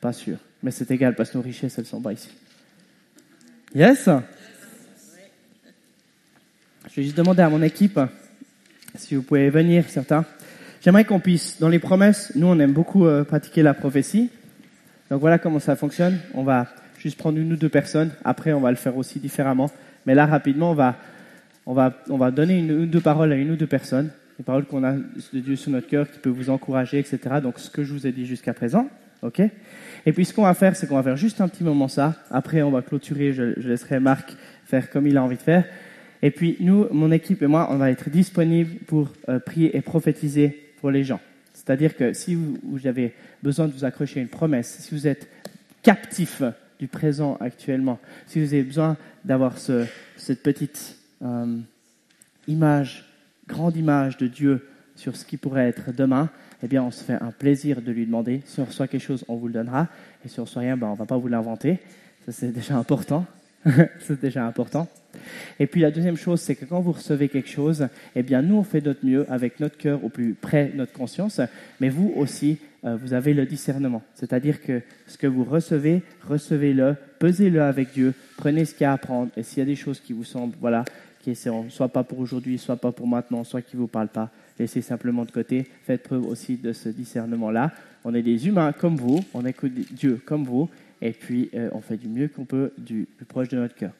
pas 0.00 0.14
sûr. 0.14 0.38
Mais 0.62 0.70
c'est 0.70 0.90
égal 0.90 1.14
parce 1.14 1.30
que 1.30 1.36
nos 1.36 1.44
richesses, 1.44 1.78
elles 1.78 1.84
sont 1.84 2.00
pas 2.00 2.14
ici. 2.14 2.30
Yes? 3.74 4.08
Je 6.88 6.96
vais 6.96 7.02
juste 7.02 7.16
demander 7.16 7.42
à 7.42 7.50
mon 7.50 7.62
équipe 7.62 8.00
si 8.94 9.14
vous 9.14 9.22
pouvez 9.22 9.50
venir, 9.50 9.84
certains. 9.88 10.24
J'aimerais 10.80 11.04
qu'on 11.04 11.20
puisse, 11.20 11.58
dans 11.60 11.68
les 11.68 11.78
promesses, 11.78 12.32
nous 12.34 12.46
on 12.46 12.58
aime 12.58 12.72
beaucoup 12.72 13.06
euh, 13.06 13.24
pratiquer 13.24 13.62
la 13.62 13.74
prophétie. 13.74 14.30
Donc 15.10 15.20
voilà 15.20 15.38
comment 15.38 15.60
ça 15.60 15.76
fonctionne. 15.76 16.18
On 16.34 16.42
va 16.42 16.66
juste 16.98 17.18
prendre 17.18 17.38
une 17.38 17.52
ou 17.52 17.56
deux 17.56 17.68
personnes. 17.68 18.10
Après, 18.24 18.52
on 18.52 18.60
va 18.60 18.70
le 18.70 18.76
faire 18.76 18.96
aussi 18.96 19.20
différemment. 19.20 19.70
Mais 20.06 20.14
là, 20.14 20.26
rapidement, 20.26 20.72
on 20.72 20.74
va, 20.74 20.96
on 21.66 21.74
va, 21.74 21.92
on 22.08 22.16
va 22.16 22.30
donner 22.30 22.58
une 22.58 22.72
ou 22.72 22.86
deux 22.86 23.00
paroles 23.00 23.32
à 23.32 23.36
une 23.36 23.50
ou 23.50 23.56
deux 23.56 23.66
personnes. 23.66 24.10
Des 24.38 24.44
paroles 24.44 24.64
qu'on 24.64 24.84
a 24.84 24.92
de 24.92 25.40
Dieu 25.40 25.56
sur 25.56 25.70
notre 25.70 25.86
cœur 25.86 26.10
qui 26.10 26.18
peut 26.18 26.30
vous 26.30 26.50
encourager, 26.50 26.98
etc. 26.98 27.18
Donc 27.42 27.58
ce 27.58 27.70
que 27.70 27.84
je 27.84 27.92
vous 27.92 28.06
ai 28.06 28.12
dit 28.12 28.26
jusqu'à 28.26 28.52
présent. 28.52 28.88
OK? 29.22 29.40
Et 29.40 30.12
puis 30.12 30.24
ce 30.24 30.34
qu'on 30.34 30.42
va 30.42 30.54
faire, 30.54 30.76
c'est 30.76 30.86
qu'on 30.86 30.96
va 30.96 31.02
faire 31.02 31.16
juste 31.16 31.40
un 31.40 31.48
petit 31.48 31.64
moment 31.64 31.88
ça. 31.88 32.14
Après, 32.30 32.62
on 32.62 32.70
va 32.70 32.82
clôturer. 32.82 33.32
Je, 33.32 33.42
laisserai 33.60 33.98
Marc 33.98 34.36
faire 34.64 34.90
comme 34.90 35.06
il 35.06 35.16
a 35.16 35.22
envie 35.22 35.36
de 35.36 35.42
faire. 35.42 35.64
Et 36.22 36.30
puis 36.30 36.56
nous, 36.60 36.86
mon 36.90 37.10
équipe 37.12 37.42
et 37.42 37.46
moi, 37.46 37.68
on 37.70 37.76
va 37.76 37.90
être 37.90 38.10
disponibles 38.10 38.76
pour 38.86 39.12
euh, 39.28 39.38
prier 39.38 39.76
et 39.76 39.80
prophétiser 39.80 40.72
pour 40.80 40.90
les 40.90 41.04
gens. 41.04 41.20
C'est-à-dire 41.56 41.96
que 41.96 42.12
si 42.12 42.34
vous, 42.34 42.86
avez 42.86 43.14
besoin 43.42 43.66
de 43.66 43.72
vous 43.72 43.86
accrocher 43.86 44.20
à 44.20 44.22
une 44.22 44.28
promesse, 44.28 44.76
si 44.80 44.94
vous 44.94 45.06
êtes 45.06 45.26
captif 45.82 46.42
du 46.78 46.86
présent 46.86 47.38
actuellement, 47.40 47.98
si 48.26 48.44
vous 48.44 48.52
avez 48.52 48.62
besoin 48.62 48.98
d'avoir 49.24 49.56
ce, 49.56 49.86
cette 50.18 50.42
petite 50.42 50.98
euh, 51.22 51.56
image, 52.46 53.06
grande 53.48 53.74
image 53.74 54.18
de 54.18 54.26
Dieu 54.26 54.68
sur 54.96 55.16
ce 55.16 55.24
qui 55.24 55.38
pourrait 55.38 55.66
être 55.66 55.92
demain, 55.92 56.28
eh 56.62 56.68
bien, 56.68 56.82
on 56.82 56.90
se 56.90 57.02
fait 57.02 57.14
un 57.14 57.32
plaisir 57.32 57.80
de 57.80 57.90
lui 57.90 58.04
demander. 58.04 58.42
Si 58.44 58.60
on 58.60 58.66
reçoit 58.66 58.86
quelque 58.86 59.02
chose, 59.02 59.24
on 59.26 59.36
vous 59.36 59.46
le 59.46 59.54
donnera. 59.54 59.88
Et 60.26 60.28
si 60.28 60.38
on 60.40 60.44
reçoit 60.44 60.60
rien, 60.60 60.76
ben, 60.76 60.88
on 60.88 60.92
ne 60.92 60.98
va 60.98 61.06
pas 61.06 61.16
vous 61.16 61.28
l'inventer. 61.28 61.78
Ça, 62.26 62.32
c'est 62.32 62.52
déjà 62.52 62.76
important. 62.76 63.24
c'est 64.00 64.20
déjà 64.20 64.46
important. 64.46 64.88
Et 65.58 65.66
puis 65.66 65.80
la 65.80 65.90
deuxième 65.90 66.16
chose, 66.16 66.40
c'est 66.40 66.54
que 66.54 66.64
quand 66.64 66.80
vous 66.80 66.92
recevez 66.92 67.28
quelque 67.28 67.48
chose, 67.48 67.88
eh 68.14 68.22
bien 68.22 68.42
nous 68.42 68.56
on 68.56 68.62
fait 68.62 68.84
notre 68.84 69.04
mieux 69.04 69.30
avec 69.30 69.60
notre 69.60 69.76
cœur 69.76 70.04
au 70.04 70.08
plus 70.08 70.34
près 70.34 70.72
notre 70.74 70.92
conscience, 70.92 71.40
mais 71.80 71.88
vous 71.88 72.12
aussi, 72.16 72.58
euh, 72.84 72.96
vous 72.96 73.14
avez 73.14 73.34
le 73.34 73.46
discernement. 73.46 74.02
C'est-à-dire 74.14 74.60
que 74.60 74.82
ce 75.06 75.16
que 75.16 75.26
vous 75.26 75.44
recevez, 75.44 76.02
recevez-le, 76.28 76.96
pesez-le 77.18 77.62
avec 77.62 77.92
Dieu, 77.92 78.14
prenez 78.36 78.64
ce 78.64 78.74
qu'il 78.74 78.82
y 78.82 78.84
a 78.84 78.92
à 78.92 78.98
prendre, 78.98 79.30
et 79.36 79.42
s'il 79.42 79.58
y 79.58 79.62
a 79.62 79.66
des 79.66 79.76
choses 79.76 80.00
qui 80.00 80.12
vous 80.12 80.24
semblent, 80.24 80.56
voilà, 80.60 80.84
qui 81.22 81.34
sont 81.34 81.68
soit 81.70 81.88
pas 81.88 82.04
pour 82.04 82.20
aujourd'hui, 82.20 82.58
soit 82.58 82.76
pas 82.76 82.92
pour 82.92 83.08
maintenant, 83.08 83.42
soit 83.42 83.62
qui 83.62 83.76
ne 83.76 83.80
vous 83.80 83.88
parlent 83.88 84.08
pas, 84.08 84.30
laissez 84.58 84.82
simplement 84.82 85.24
de 85.24 85.32
côté, 85.32 85.66
faites 85.84 86.02
preuve 86.02 86.26
aussi 86.26 86.56
de 86.56 86.72
ce 86.72 86.88
discernement-là. 86.88 87.72
On 88.04 88.14
est 88.14 88.22
des 88.22 88.46
humains 88.46 88.72
comme 88.72 88.96
vous, 88.96 89.24
on 89.34 89.44
écoute 89.44 89.72
Dieu 89.92 90.20
comme 90.24 90.44
vous, 90.44 90.68
et 91.00 91.12
puis 91.12 91.50
euh, 91.54 91.68
on 91.72 91.80
fait 91.80 91.96
du 91.96 92.08
mieux 92.08 92.28
qu'on 92.28 92.44
peut 92.44 92.72
du 92.78 93.06
plus 93.16 93.26
proche 93.26 93.48
de 93.48 93.56
notre 93.56 93.74
cœur. 93.74 93.92